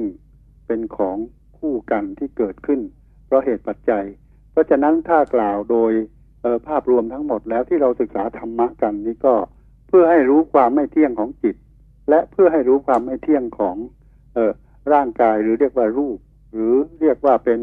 [0.67, 1.17] เป็นของ
[1.59, 2.81] คู่กันที่เกิดขึ้น
[3.27, 4.05] เพราะเหตุปัจจัย
[4.53, 5.93] เพราะฉะนั้นถ้ากล่าวโดย
[6.67, 9.35] ภาพรวมทั้งหมดแล้วที่เราศึกษาธรรมะกันนี้ก็
[9.89, 11.57] เพื่อให้รู้ความไม่เที่ยงของจิต
[12.11, 13.77] และเพื่อให้รู้ความไม่เที่ยงของ
[14.35, 14.53] เออ
[14.93, 16.19] ร่างกายหรือเรียกว่ารูป
[16.53, 17.61] หรือเรียกว่าเป็น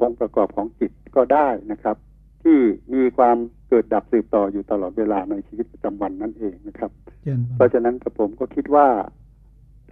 [0.00, 1.96] องค์ประกอบของจิตก็ได้นะครับ
[2.42, 2.58] ที่
[2.94, 3.36] มีความ
[3.74, 6.90] กิดดับสืบต่ออยู่ตลอดเวลาในชีวิตประจำวันนั่นเองนะครับ
[7.56, 8.88] เพราะฉะนั้นกระผมก็คิดว่า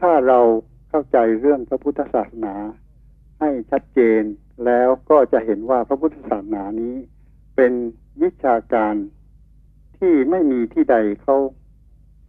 [0.00, 0.40] ถ้าเรา
[0.88, 2.54] เข้าใจเรื่องพระพุทธศาสนา
[3.40, 4.22] ให้ชัดเจน
[4.66, 6.94] แล้วก็จะเห็นว่าพระพุทธศาสนานี้
[7.56, 7.72] เป็น
[8.22, 8.94] วิชาการ
[9.98, 11.36] ที่ไม่มีที่ใดเขา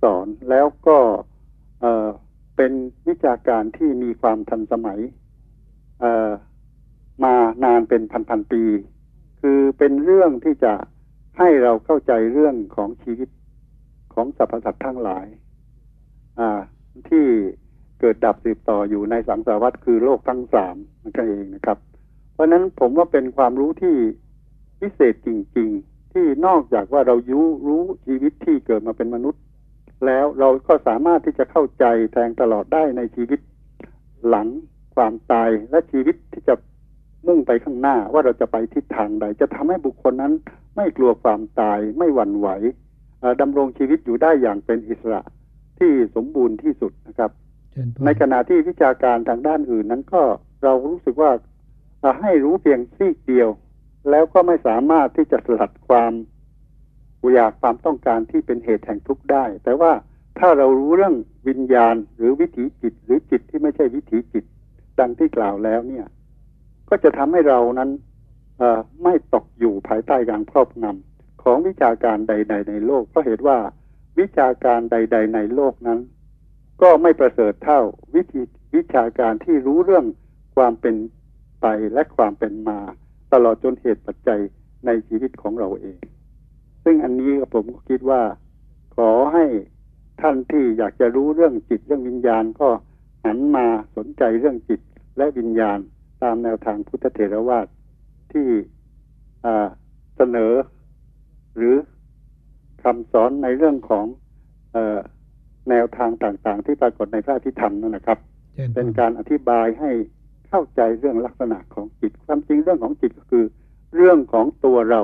[0.01, 0.97] สอนแล้วก็
[1.82, 2.72] เเป็น
[3.08, 4.99] วิชาการที่มีความทันสมัย
[7.24, 8.64] มานานเป็นพันๆปี
[9.41, 10.74] คือเป็นเรื่องที่จะ
[11.38, 13.29] ให้เราเข้าใจเรื่องของชีวิต
[14.13, 15.25] ของสรรพสัตว์ทั้งหลาย
[17.09, 17.25] ที่
[17.99, 21.77] เกิดดับสืบต่ออยู่ในสังสารวัฏคือโลกทั้งสามนั่นเองนะครับ
[22.34, 23.95] เพราะนั้นผมว่าเป็นความรู้ที่
[24.79, 29.41] พิเศษจริง ๆ ที่นอกจากว่าเรายุรู้ชีวิตที่เกิดมาเป็นมนุษย์
[30.05, 33.39] แล้วเราก็สามารถที่จะเข้าใจแทงตลอดได้ในชีวิต
[34.27, 34.47] หลัง
[34.95, 36.55] ความตายและชีวิตที่จะ
[37.28, 40.34] มุ่งไปข้างหน้าว่าเราจะไปทิศทางใด จะทำให้บุคคลนั้น
[40.76, 42.47] ไม่กลัวความตายไม่หวั่นไหว
[43.41, 45.21] ดำรงชีวิตอยู่ได้อย่างเป็นอิสระ
[45.80, 47.32] ที่สมบูรณ์ที่สุดนะครับ
[48.05, 50.21] ในขณะที่วิชาการทางด้านอื่นนั้นก็
[50.63, 51.32] เรารู้สึกว่า
[52.21, 53.49] ให้รู้เพียงซีกเดียว
[54.09, 56.11] แล้วก็ไม่สามารถที่จะสลัดความ
[57.34, 59.91] อยากความต้องการที่เป็นเหตุแห่งทุกข์ได้ แต่ว่า
[60.39, 61.15] ถ้าเรารู้เรื่อง
[61.47, 64.43] วิญญาณหรือวิถีจิต หรือจิตที่ไม่ใช่วิถีจิต
[64.99, 66.05] ดังที่กล่าวแล้วเนี่ย
[66.89, 67.89] ก็จะทำให้เรานั้น
[69.03, 73.57] ไม่ตกอยู่ภายใต้การครอบงำของวิชาการใด ๆ ในโลกเพราะเหตุว่า
[74.19, 75.99] วิชาการใด ๆ ในโลกนั้น
[76.81, 77.81] ก็ไม่ประเสริฐเท่า
[78.15, 78.41] วิธี
[78.75, 80.05] วิชาการที่รู้เรื่อง
[80.55, 80.95] ความเป็น
[81.61, 82.79] ไปและความเป็นมา
[83.34, 84.39] ตลอดจนเหตุปัจจัย
[84.86, 85.99] ในชีวิตของเราเอง
[86.84, 88.21] ซึ่งอันนี้ผมก็คิดว่า
[88.95, 89.45] ขอให้
[90.21, 92.69] ท่านที่อยากจะรู้เรื่องจิตเรื่องวิญญาณก็
[93.25, 93.65] หันมา
[93.97, 94.81] สนใจเรื่องจิต
[95.17, 95.79] และวิญญาณ
[96.24, 97.67] ตามแนวทางพุทธเถรวาท
[98.32, 98.47] ที่
[100.15, 100.53] เสนอ
[101.57, 101.76] หรือ
[102.84, 104.05] คำสอนในเรื่องของ
[104.76, 104.78] อ
[105.69, 108.19] แนวทางต่างๆ ที่ปรากฏในพระพิธรรมนั่นนะครับ
[108.76, 109.91] เป็นการอธิบายให้
[110.49, 113.45] เข้าใจเรื่องลักษณะของจิต ความจริงเรื่องของจิตก็คือ
[113.95, 115.01] เรื่องของตัวเรา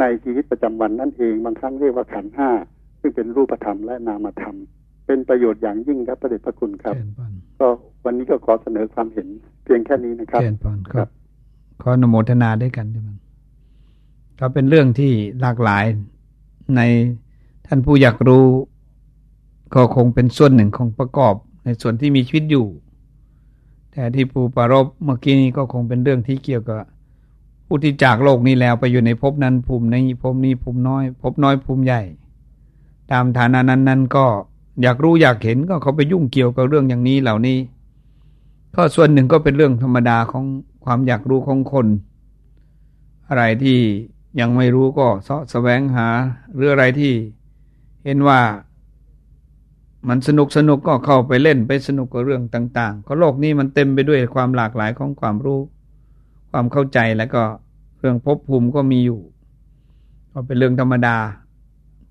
[0.00, 2.50] ในชีวิตประจำวันนั่นเอง บางครั้งเรียกว่าขันห้า
[3.00, 4.56] ซึ่งเป็นรูปธรรมและนามธรรม
[5.06, 6.96] เป็นประโยชน์อย่างยิ่งครับประเดชพระคุณครับ
[7.58, 7.68] ก็
[8.04, 10.40] วันนี้ก็ขอเสนอความเห็นเพียงแค่นี้นะครับ
[10.92, 11.08] ครับ
[11.80, 13.18] ขออนุโมทนาด้วยกันด้วยมัน
[14.38, 15.84] ก็เป็นเรื่องที่หลากหลาย
[16.76, 16.80] ใน
[17.66, 18.44] ท่านผู้อยากรู้
[19.74, 22.66] ก็คงเป็นส่วนหนึ่งของประกอบ ในส่วนที่มีชีวิตอยู่
[23.92, 26.80] แต่ที่ปูปารบเมื่อกี้นี้ก็คงเป็นเรื่องที่เกี่ยวกับ
[27.66, 32.02] ผู้ที่จากโลกนี้แล้วไปอยู่ในภพนั้นภูมินี้ภพนี้ภูมิน้อยภพน้อยภูมิใหญ่
[33.10, 34.24] ตามฐานะนั้นนั้นก็
[34.82, 37.58] อยากรู้อยากเห็นก็เขาไปยุ่งเกี่ยวกับเรื่องอย่างนี้เหล่านี้
[38.80, 40.44] ก็ส่วนหนึ่งก็เป็นเรื่องธรรมดาของ
[40.84, 41.86] ความอยากรู้ของคน
[43.28, 43.78] อะไรที่
[44.40, 46.08] ยังไม่รู้ก็เสาะแสวงหา
[46.54, 47.12] หรืออะไรที่
[48.04, 48.40] เห็นว่า
[50.08, 55.60] มันสนุกสนุกก็เข้าไปเล่นไปสนุกกับเรื่องต่าง ๆ ก็โลกนี้มันเต็มไปด้วยความหลากหลายของความรู้
[56.50, 57.42] ความเข้าใจแล้วก็
[57.98, 59.20] เรื่องภพภูมิก็มีอยู่
[60.32, 61.16] ก็เป็นเรื่องธรรมดา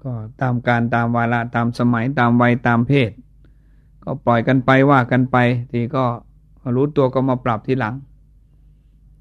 [0.04, 0.12] ก็
[0.42, 3.12] ตามการตามวาระตามสมัยตามวัยตามเพศ
[4.04, 5.38] ก็ปล่อยกันไปว่ากันไป
[5.72, 6.06] ทีก็
[6.76, 7.96] รู้ตัวก็มาปรับทีหลัง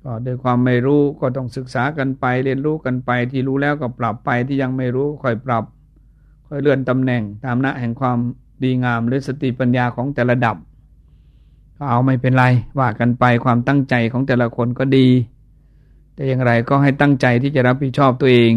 [0.03, 5.65] ก็ด้วยความไม่รู้ก็ต้องศึกษากันไป เรียนรู้กันไป ที่รู้แล้วก็ปรับไปที่ยังไม่รู้ค่อยปรับ
[6.49, 8.19] ค่อยเลื่อนตำแหน่งตามหน้าแห่งความ
[8.63, 10.57] ดีงามหรือสติปัญญาของแต่ละดับ
[11.77, 12.45] ก็เอาไม่เป็นไร
[12.79, 15.07] ว่ากันไปความตั้งใจของแต่ละคนก็ดี
[16.15, 18.53] แต่อย่างไรก็ให้ตั้งใจที่จะรับผิดชอบตัวเอง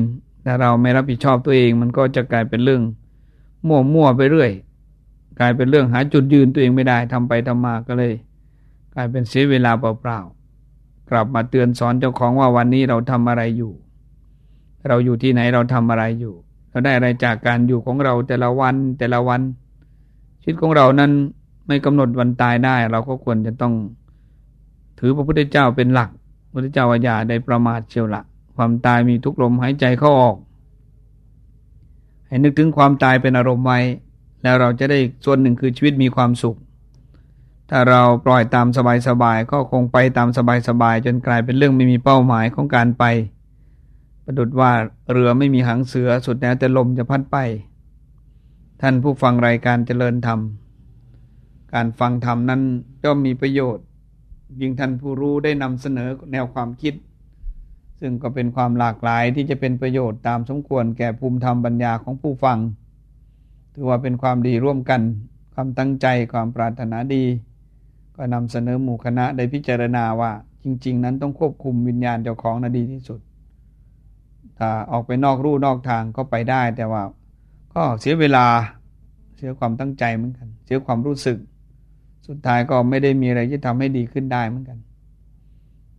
[0.46, 2.82] ถ้าเราไม่รับผิดชอบตัวเอง มันก็จะกลายเป็นเรื่อง
[3.68, 4.52] มั่วมั่วไปเรื่อย
[5.40, 8.14] กลายเป็นเรื่องหาจุดยืนตัวเองไม่ได้ทำไปทำมาก็เลย
[9.00, 13.74] ลายเป็นเสียเวลาเปล่าๆ กลับมาเตือนสอนเจ้าของว่าวันนี้เราทำอะไรอยู่
[14.88, 16.34] เราอยู่ที่ไหนเราทำอะไรอยู่
[16.70, 19.42] เราได้อะไรจากการอยู่ของเราแต่ละวันแต่ละวัน
[20.42, 21.12] ชีวิตของเรานั้น
[21.68, 23.74] ไม่กำหนดวันตายได้ เราก็ควรจะต้อง
[25.00, 26.10] ถือพระพุทธเจ้าเป็นหลัก
[26.46, 28.22] พระพุทธเจ้าว่าอย่าได้ประมาทเชียวละ
[28.56, 30.38] ความตายมีทุกลมหายใจเข้าออก
[32.28, 33.80] ให้นึกถึงความตายเป็นอารมณ์ไว้
[34.44, 36.58] แล้วเราจะได้ส่วนหนึ่งคือชีวิตมีความสุข
[37.70, 38.68] ถ้าเราปล่อยตาม
[39.08, 43.04] สบายๆก็คงไปตามสบายๆจนกลายเป็นเรื่องไม่มีเป้าหมายของการไป
[44.26, 44.72] ประดุดว่า
[45.12, 47.38] เรือไม่มีหางเสือสุดแล้วแต่ลมจะพัดไป
[48.82, 50.40] ท่านผู้ฟังรายการเจริญธรรม
[51.74, 52.62] การฟังธรรมนั้น
[53.04, 53.86] ย่อมมีประโยชน์
[54.62, 56.94] ยิ่งท่านผู้รู้ได้นำเสนอแนวความคิด
[58.00, 62.58] ซึ่งก็เป็นความหลากหลายที่จะเป็นประโยชน์ตามสมควรแก่ภูมิธรรมปัญญาของผู้ฟัง
[63.74, 65.02] ถือว่าเป็นความดีร่วมกัน
[65.54, 67.24] ความตั้งใจความปรารถนาดี
[68.22, 70.32] ก็นำเสนอหมู่คณะได้พิจารณาว่า
[70.64, 73.20] จริง ๆ นั้นต้องควบคุมวิญญาณเจ้าของนะดีที่สุด
[74.58, 77.04] ถ้าออกไปนอกรูนอกทางก็ไปได้ แต่ว่า
[77.74, 78.46] ก็เสียเวลา
[79.36, 81.38] เสียความตั้งใจเหมือนกัน เสียความรู้สึก
[82.28, 84.80] สุดท้ายก็ไม่ได้มีอะไรที่ทำให้ดีขึ้นได้เหมือนกัน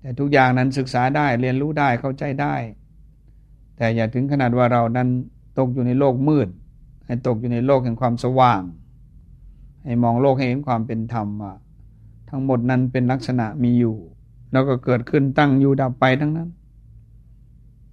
[0.01, 2.55] แต่ทุกอย่างนั้นศึกษาได้เรียนรู้ได้เข้าใจได้
[3.77, 5.09] แต่อย่าถึงขนาดว่าเรานั้น
[5.59, 6.49] ตกอยู่ในโลกมืด
[7.07, 8.63] ให้ตกอยู่ในโลกแห่งความสว่าง
[9.85, 11.55] ให้มองโลกให้เห็นความเป็นธรรมว่า
[12.31, 13.97] ทั้งหมดนั้นเป็นลักษณะมีอยู่
[14.53, 16.49] แล้วก็เกิดขึ้นตั้งอยู่ดับไปทั้งนั้น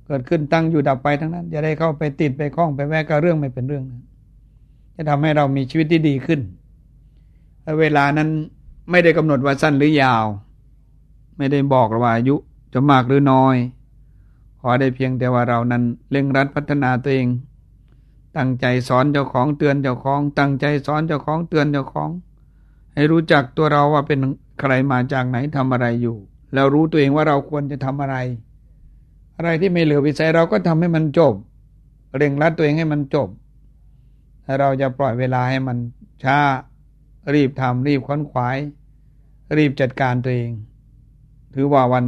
[0.08, 4.02] เกิดขึ้นตั้งอยู่ดับไปทั้งนั้นจะได้เข้าไปติดไปคล้องไปแวะกับเรื่องไม่เป็นเรื่องนั้น
[4.96, 6.40] จะทำให้เรามีชีวิตที่ดีขึ้น
[7.80, 8.30] เวลานั้น
[8.92, 10.26] ไม่ได้กำหนดว่าสั้นหรือยาว
[11.38, 12.36] ไม่ได้บอกว่าอายุ
[12.74, 13.56] จะมากหรือน้อย
[14.60, 17.28] ขอได้เพียงแต่ว่าเรานั้นเร่งรัดพัฒนาตัวเอง
[18.38, 22.10] ตั้งใจสอนเจ้าของเตือนเจ้าของ ตั้งใจสอนเจ้าของเตือนเจ้าของ
[22.98, 24.20] ให้รู้จักตัวเราว่าเป็น
[24.60, 26.18] ใครมาจากไหนทำอะไรอยู่
[26.54, 28.16] แล้วรู้ตัวเองว่าเราควรจะทำอะไร
[29.38, 31.34] อะไรที่ไม่เหลือวิสัยเราก็ทำให้มันจบ
[32.18, 33.30] เร่งรัดตัวเองให้มันจบ
[34.46, 35.78] ถ้าเราจะปล่อยเวลาให้มัน
[36.24, 36.38] ช้า
[37.34, 38.58] รีบทำรีบค้นขวาย
[39.58, 40.52] รีบจัดการตัวเอง
[41.54, 42.06] ถือว่าวัน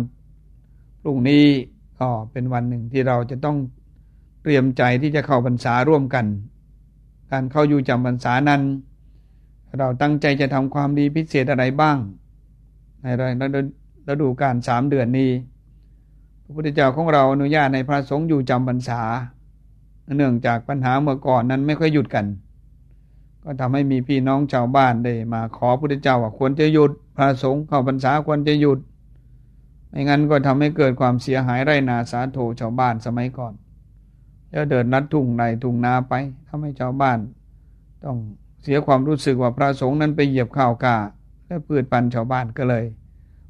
[1.01, 1.45] พรุ่งนี้
[1.99, 3.57] ก็เป็นวันหนึ่งที่เราจะต้อง
[4.41, 6.25] เตรียมใจที่จะเข้าพรรษาร่วมกัน
[7.31, 8.61] การเข้าอยู่จำพรรษานั้น
[9.77, 11.97] เราตั้งใจจะทำความดีพิเศษอะไรบ้าง
[13.01, 13.05] ใน
[14.09, 15.31] ฤดูการสามเดือนนี้
[16.43, 19.01] พระพุทธเจ้าของเราอนุญาตในพระสงฆ์อยู่จำพรรษา
[20.17, 22.25] เนื่องจากปัญหาเมื่อก่อนนั้นไม่ค่อยหยุดกัน
[23.43, 28.79] ก็ทำให้มีพี่น้องชาวบ้านได้มาขอพระพุทธเจ้าว่าควรจะหยุดพระสงฆ์เข้าพรรษาควรจะหยุด
[29.89, 33.53] ไม่งั้นก็ทำให้เกิดความเสียหายไรนาสาโทชาวบ้านสมัยก่อน
[34.51, 36.13] แล้วเดินนัดทุ่งในทุ่งนาไป
[36.47, 37.17] ทำให้ชาวบ้าน
[38.03, 38.17] ต้อง
[38.61, 40.97] เสียความรู้สึกว่าพระสงฆ์นั้นไปเหยียบข้าวกา
[41.47, 42.85] และพืชปันชาวบ้านก็เลย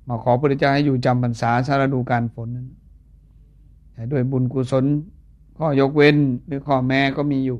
[0.07, 2.67] มาขอพระเจ้าให้อยู่จำพรรษาสารดูการฝนนั้น
[3.93, 4.85] แต่ด้วยบุญกุศล
[5.57, 7.59] ข้อยกเว้นหรือข้อแม้ก็มีอยู่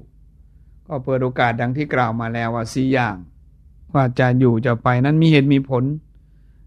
[0.87, 3.15] ก็เปิดโอกาสดังที่กล่าวมาแล้วว่าสี่อย่าง
[3.93, 5.83] ว่าจะอยู่จะไปนั้นมีเหตุมีผล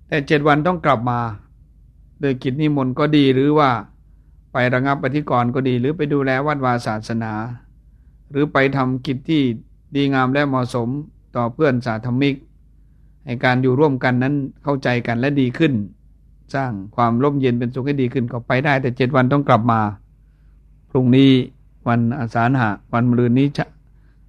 [0.09, 1.21] แต่เจ็ดวันต้องกลับมา
[2.21, 3.71] โดยกิจนิมนต์ก็ดีหรือว่า
[4.53, 7.33] ไประงับปฏิกรก็ดี หรือไปดูแลวัดวาศาสนา
[8.31, 9.43] หรือไปทำกิจที่
[9.95, 10.89] ดีงามและเหมาะสม
[11.37, 12.35] ต่อเพื่อนสาธมิก
[13.25, 14.35] ให้การอยู่ร่วมกันนั้น
[14.65, 15.73] เข้าใจกันและดีขึ้น
[16.55, 19.81] สร้างความร่มเย็นเป็นสุขให้ดีขึ้นก็ไปได้ แต่เจ็ดวันต้องกลับมา
[20.91, 21.31] พรุ่งนี้
[21.89, 23.65] วันอาสาฬหะวันมะรืนนี้จะ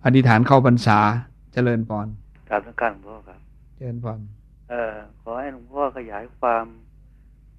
[0.04, 1.00] อธิษฐานเข้าพรรษา
[1.54, 2.08] เจริญพร
[2.50, 3.40] กราบสังการหลวงพ่อครับ
[3.76, 4.20] เจริญพร
[4.70, 6.66] เอ่อขอให้หลวงพ่อขยายความ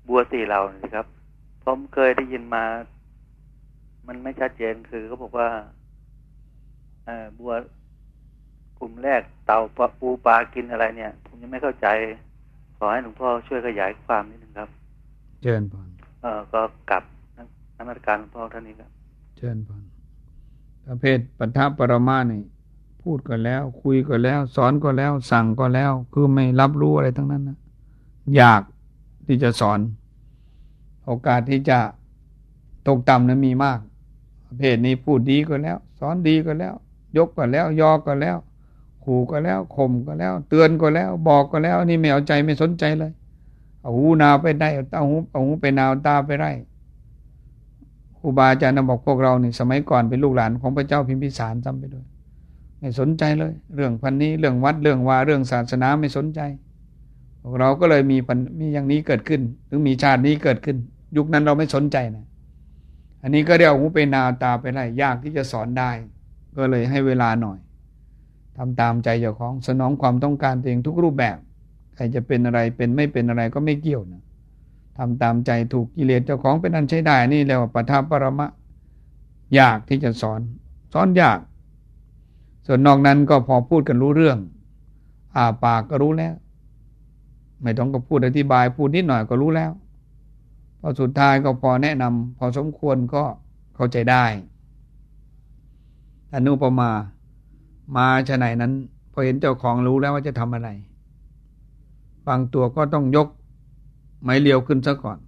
[0.08, 1.06] บัวสี่เหล่านี้ครับ
[1.64, 2.64] ผมเคยได้ยินมา
[4.06, 5.48] มันไม่ชัดเจนคือเขาบอกว่า
[7.08, 7.52] อบัว
[8.78, 9.60] กลุ่มแรกเต่า
[10.00, 11.86] ปูปลากินอะไรเนี่ย ผมยังไม่เข้าใจ
[12.76, 14.68] ขอให้หลวงพ่อช่วยขยายความนิดนึงครับ
[15.42, 15.88] เชิญพร
[16.22, 16.60] เออก็
[16.90, 17.02] กลับ
[17.36, 18.90] นักการหลวงพ่อท่านนี้ครับ
[19.36, 19.82] เชิญพร
[20.86, 22.42] ประเภทปัทภปรมานี่
[23.02, 27.58] พูดก็แล้ว คุยก็แล้ว สอนก็แล้ว สั่งก็แล้ว คือไม่รับรู้อะไรทั้งนั้นนะ
[28.36, 28.62] อยาก
[29.26, 29.80] ที่จะสอน
[31.06, 31.78] โอกาสที่จะ
[32.88, 33.78] ตกต่ำนั้นมีมาก
[34.46, 36.74] ประเภทนี้พูดดีก็แล้ว สอนดีก็แล้ว
[37.16, 38.36] ยกก็แล้ว ยอก็แล้ว
[39.04, 43.12] ขู่ก็แล้วข่มก็แล้ว เตือนก็แล้ว บอกก็แล้ว นี่ไม่เอาใจไม่สนใจเลย
[43.82, 46.52] เอาหูนาวไปได้เอาตาหูเอาหูไปนาวตาไปไร่
[48.18, 52.06] ครูบาอาจารย์บอกพวกเราเนี่ยสมัยก่อนเป็นลูกหลานของพระเจ้าพิมพิสารจำไปด้วย
[52.78, 56.40] ไม่สนใจเลย เรื่องพันนี้เรื่องวัดเรื่องวาเรื่องศาสนาไม่สนใจ
[57.42, 60.76] พวกเราก็เลยมีฟันมีอย่างนี้เกิดขึ้นหรือมีชาตินี้เกิดขึ้น
[61.16, 62.24] ยุคนั้นเราไม่สนใจนะ
[63.22, 65.90] อันนี้ก็เรียกหูไปนาวตาไปไรยากที่จะสอนได้
[66.56, 67.58] ก็เลยให้เวลาหน่อย
[68.56, 71.36] ทำตามใจเจ้าของสนองความต้องการตัวเองทุกรูปแบบ
[71.96, 74.22] ใครจะเป็นอะไรเป็นไม่เป็นอะไรก็ไม่เกี่ยวนะ
[74.98, 78.48] ทำตามใจถูกกิเลสเจ้าของเป็นอันใช้ได้นี่เรียกว่าปทัปรมะ
[79.58, 80.40] ยากที่จะสอน
[80.92, 81.38] สอนยาก
[82.66, 84.38] ส่วนนอกนั้นก็พอพูดกันรู้เรื่อง
[85.36, 86.34] อ่าปากก็รู้แล้ว
[87.62, 89.72] ไม่ต้องก็พูดอธิบาย พูดนิดหน่อยก็รู้แล้ว
[90.80, 93.22] พอสุดท้ายก็พอแนะนำพอสมควรก็
[93.74, 94.24] เข้าใจได้
[96.34, 96.90] อนุปมา
[97.96, 98.72] มาชะไหนนั้น
[99.12, 100.68] พอเห็นเจ้าของรู้แล้วว่าจะทำอะไร
[102.28, 103.28] บางตัวก็ต้องยก
[104.22, 105.18] ไม้เลียวขึ้นซะก่อน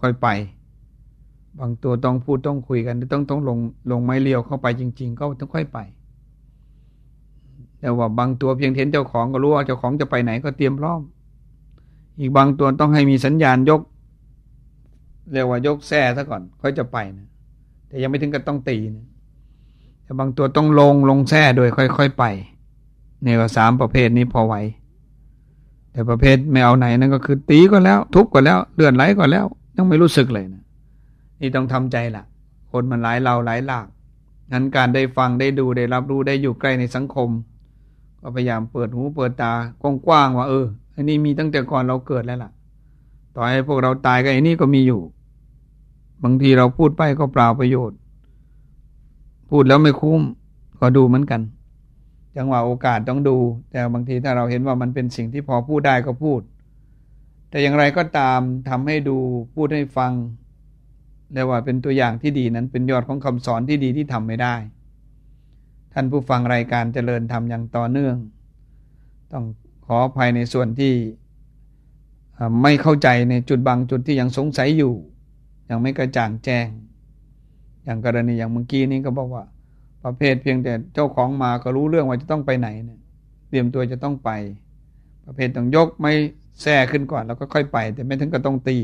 [0.00, 0.28] ค่อยไป
[1.60, 3.58] บางตัวต้องพูดต้องคุยกันต้องต้องลง
[3.90, 5.78] ลงไม้เลียวเข้าไปจริง ๆ ก็ต้องค่อยไป
[7.80, 11.00] แต่ว่าบางตัวเพียงเห็นเจ้าของก็รู้ว่าเจ้าของจะไปไหนก็เตรียมพร้อม
[12.20, 13.80] อีกบางตัวต้องให้มีสัญญาณยก
[15.32, 17.28] เรียกว่ายกแส้ซะก่อน ค่อยจะไปนะ
[17.88, 19.06] แต่ยังไม่ถึงกับต้องตีนะ
[20.12, 22.24] แต่บางตัวต้องลงลงแส้โดยค่อย ๆ ไป
[23.22, 24.54] เนี่ยสามประเภทนี้พอไหว
[25.92, 29.46] แต่ประเภทไม่เอาไหนนั่นก็คือ ตีก็แล้ว ทุบก็แล้วเลือดไหลก็แล้ว
[29.76, 30.62] ยังไม่รู้สึกเลยนะ
[31.40, 32.24] นี่ต้องทำใจละ
[32.72, 33.86] คนมันหลายเราหลายหลาก
[34.52, 37.28] งั้นการได้ฟังได้ดูได้รับรู้ได้อยู่ใกล้ในสังคม
[38.20, 39.52] ก็พยายามเปิดหูเปิดตา
[40.06, 42.50] กว้างๆว่า เอออันนี้มีตั้งแต่ก่อนเราเกิดแล้วล่ะ
[43.36, 45.00] ต่อให้พวกเราตายก็ไอ้นี่ก็มีอยู่
[46.24, 47.98] บางทีเราพูดไปก็เปล่าประโยชน์
[49.54, 50.22] พูดแล้วไม่คุ้ม
[50.80, 51.40] ก็ดูเหมือนกัน
[52.36, 53.36] จังหวะโอกาสต้องดู
[53.70, 56.40] แต่บางทีถ้าเราเห็นว่ามันเป็นสิ่งที่พอพูดได้ก็พูด
[57.50, 59.16] แต่อย่างไรก็ตามทำให้ดู
[59.54, 60.12] พูดให้ฟัง
[61.32, 64.54] เรียกว่าเป็นตัวอย่างที่ดีนั้นเป็นยอดของคำสอนที่ดีที่ทำไม่ได้
[65.92, 68.16] ท่านผู้ฟังรายการเจริญทำอย่างต่อเนื่อง
[69.32, 69.44] ต้อง
[69.86, 70.94] ขออภัยในส่วนที่
[72.62, 74.94] ไม่เข้าใจในจุดบางจุดที่ยังสงสัยอยู่
[75.70, 76.68] ยังไม่กระจ่างแจ้ง
[77.84, 79.44] อย่างกรณีอย่างเมื่อกี้นี้ก็บอกว่า
[80.04, 83.00] ประเภทเพียงแต่เจ้าของมาก็รู้เรื่องว่าจะต้องไปไหนเนี่ย
[83.48, 84.30] เตรียมตัวจะต้องไป
[85.26, 86.12] ประเภทต้องยกไม่
[86.62, 88.78] แท่ขึ้นก่อนแล้วก็ค่อยไป แต่ไม่ถึงก็ต้องตี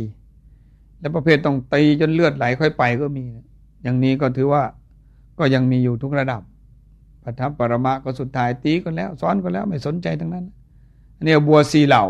[1.00, 3.24] และประเภทต้องตีจนเลือดไหลค่อยไปก็มี
[3.82, 4.62] อย่างนี้ก็ถือว่า
[5.38, 6.42] ก็ยังมีอยู่ทุกระดับ
[7.22, 10.44] ปัทภปรมะก็สุดท้ายตีกันแล้วสอนกันแล้วไม่สนใจทั้งนั้น
[11.16, 12.04] อันนี้บัวสีเหล่า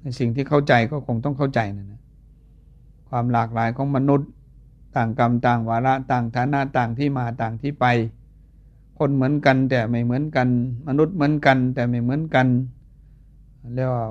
[0.00, 2.00] ในสิ่งที่เข้าใจก็คงต้องเข้าใจนะนะ
[3.08, 4.28] ความหลากหลายของมนุษย์
[4.96, 7.86] ต่างกรรมต่างวาระต่างฐานะต่างที่มาต่างที่ไป
[8.98, 10.48] คนเหมือนกันแต่ไม่เหมือนกัน
[10.88, 12.46] มนุษย์เหมือนกันแต่ไม่เหมือนกัน
[13.74, 14.06] เรียกว่า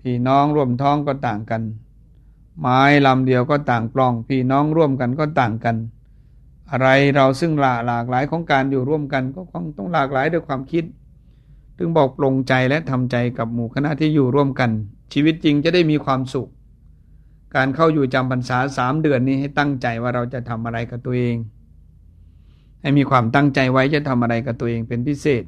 [0.00, 1.62] พี่น้องร่วมท้องก็ต่างกัน
[2.60, 5.76] ไม้ลำเดียวก็ต่างปลอง พี่น้องร่วมกันก็ต่างกัน
[6.70, 10.84] อะไรเราซึ่งหลาหลากหลายของการอยู่ร่วมกันก็คงต้องหลากหลายด้วยความคิด
[11.78, 14.70] ถึงบอกปรงใจและทำใจกับหมู่คณะที่อยู่ร่วมกัน
[15.12, 16.48] ชีวิตจริงจะได้มีความสุข
[17.56, 21.36] การเข้าอยู่จำพรรษาสามเดือนนี้ให้ตั้งใจว่าเราจะทำอะไรกับตัวเอง
[22.80, 25.44] ให้มีความตั้งใจไว้จะทำอะไรกับตัวเองเป็นพิเศษ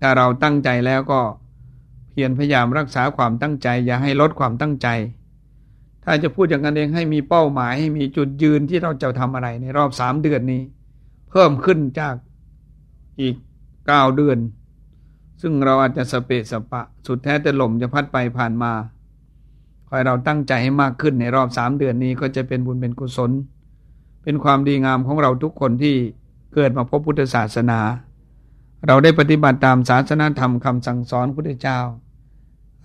[0.00, 1.20] ถ้าเราตั้งใจแล้วก็
[2.10, 4.88] เพียรพยายามรักษาความตั้งใจ อย่าให้ลดความตั้งใจ
[6.04, 10.62] ถ้าจะพูดอย่างนั้นเองให้มีเป้าหมายให้มีจุดยืนที่เราจะทำอะไรในรอบสามเดือนนี้
[11.30, 12.14] เพิ่มขึ้นจาก
[13.20, 13.34] อีก
[13.86, 14.38] เก้าเดือน
[15.42, 18.72] ซึ่งเราอาจจะสเปะสปะ สุดแท้แต่ลมจะพัดไปผ่านมา
[19.94, 23.30] คอยเราตั้งใจให้มากขึ้นในรอบสามเดือนนี้ก็จะเป็นบุญเป็นกุศล
[24.22, 25.94] เป็นความดีงามของเราทุกคนที่
[26.54, 27.80] เกิดมาพบพุทธศาสนา
[28.86, 31.78] เราได้ปฏิบัติตามศาสนาธรรมคำสั่งสอนพุทธเจ้า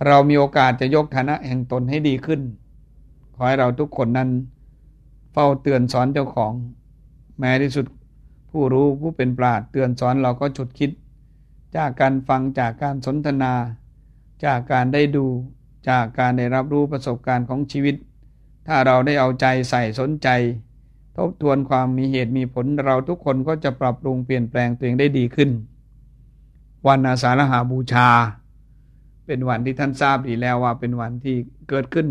[0.06, 2.40] เรามีโอกาสจะยกฐานะแห่งตนให้ดีขึ้น
[3.34, 4.30] ขอให้เราทุกคนนั้น
[5.32, 6.52] เฝ้าเตือนสอนเจ้าของ
[7.38, 7.86] แม้ที่สุด
[8.50, 10.90] ผู้รู้ผู้เป็นปราดเตือนสอนเราก็ฉุดคิด
[11.76, 13.52] จากการฟังจากการสนทนา
[14.44, 15.26] จากการได้ดู
[15.88, 17.94] จากการได้รับรู้ประสบการณ์ของชีวิต
[18.66, 20.28] ถ้าเราได้เอาใจใส่สนใจ
[21.16, 25.50] ทบทวนความมีเหตุมีผลเราทุกคนก็จะปรับปรุงเปลี่ยนแปลงตัวเองได้ดีขึ้น
[26.86, 28.08] วันอาสาฬหาบูชา
[29.26, 31.36] เป็นวันที่ท่านทราบดีแล้วว่าเป็นวันที่
[31.68, 32.06] เกิดขึ้น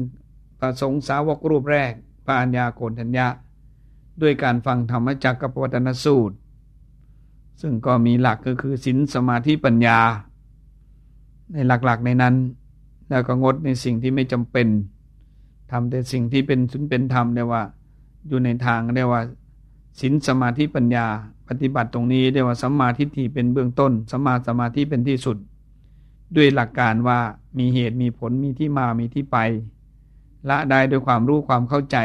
[0.60, 1.92] ประสงค์สาวกรูปแรก
[2.26, 3.28] พระัญญาโกณทัญญา
[4.22, 6.36] ด้วยการฟังธรรมจักรกับวัตนสูตร
[7.62, 10.00] ซึ่งก็มีหลักก็คือศีลสมาธิปัญญา
[11.54, 12.36] ในหลักๆในนั้น
[13.10, 14.68] แล้วก็งดในสิ่งที่ไม่จำเป็น
[15.72, 17.64] ทำแต่สิ่งที่เป็นสุนเป็นธรรมเรียกว่า
[18.28, 19.22] อยู่ในทางเรียกว่า
[20.00, 21.08] ศีลสมาธิปัญญา
[21.48, 25.38] ปฏิบัติตรงนี้เรียกว่าสัมมาทิฏฐิเป็นเบื้องต้นสัมมาสมาธิเป็นที่สุด
[26.36, 27.20] ด้วยหลักการว่า
[27.60, 29.38] มีเหตุมีผลมีที่มามีที่ไป
[30.50, 31.98] ละได้ด้วยความรู้ความเข้าใจ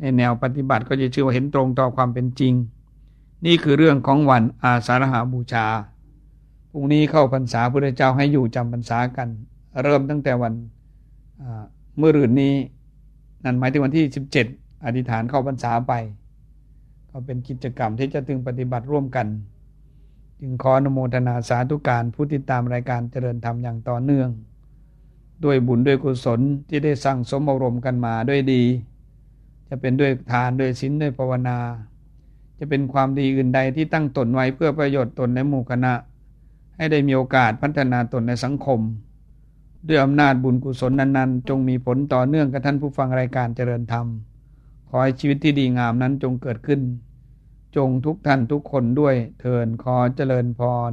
[0.00, 2.54] ในแนวปฏิบัติก็จะชื่อว่าเห็นตรงต่อความเป็นจริง
[3.46, 5.66] นี่คือเรื่องของวันอาสาฬหาบูชา
[6.70, 9.28] พรุ่งนี้เข้าพรรษาพระเจ้าให้อยู่จำพรรษากัน
[9.82, 10.52] เริ่มตั้งแต่วัน
[11.98, 12.54] เมื่อรื่นนี้
[13.44, 14.46] นั่นหมายถึงวันที่สิบเจ็ด
[14.84, 15.92] อธิษฐานเข้าพรรษาไป
[17.10, 19.26] ก็เป็นกิจกรรมที่จะถึงปฏิบัติร่วมกัน
[20.40, 24.28] จึงขออนโมทนาสาธุการผู้ติดตามรายการเจริญธรรมอย่างต่อเนื่อง
[25.44, 28.62] ด้วยบุญด้วยกุศลที่ได้สั่งสมอบรมกันมาด้วยดี
[29.68, 31.58] จะเป็นด้วยทานด้วยศีลด้วยภาวนา
[32.58, 35.92] จะเป็นความดีอื่นใดที่ตั้งตนไว้เพื่อประโยชน์ตนและหมู่คณะ
[36.76, 38.80] ให้ได้มีโอกาสพัฒนาตนในสังคม
[39.88, 44.06] ด้วยอำนาจบุญกุศลนั้นๆ จงมีผลต่อเนื่องกับท่านผู้ฟังรายการเจริญธรรม
[44.88, 46.80] ขอให้ชีวิตที่ดีงามนั้นจงเกิดขึ้น
[47.76, 50.60] จงทุกท่านทุกคนด้วยเทินขอเจริญพ
[50.90, 50.92] ร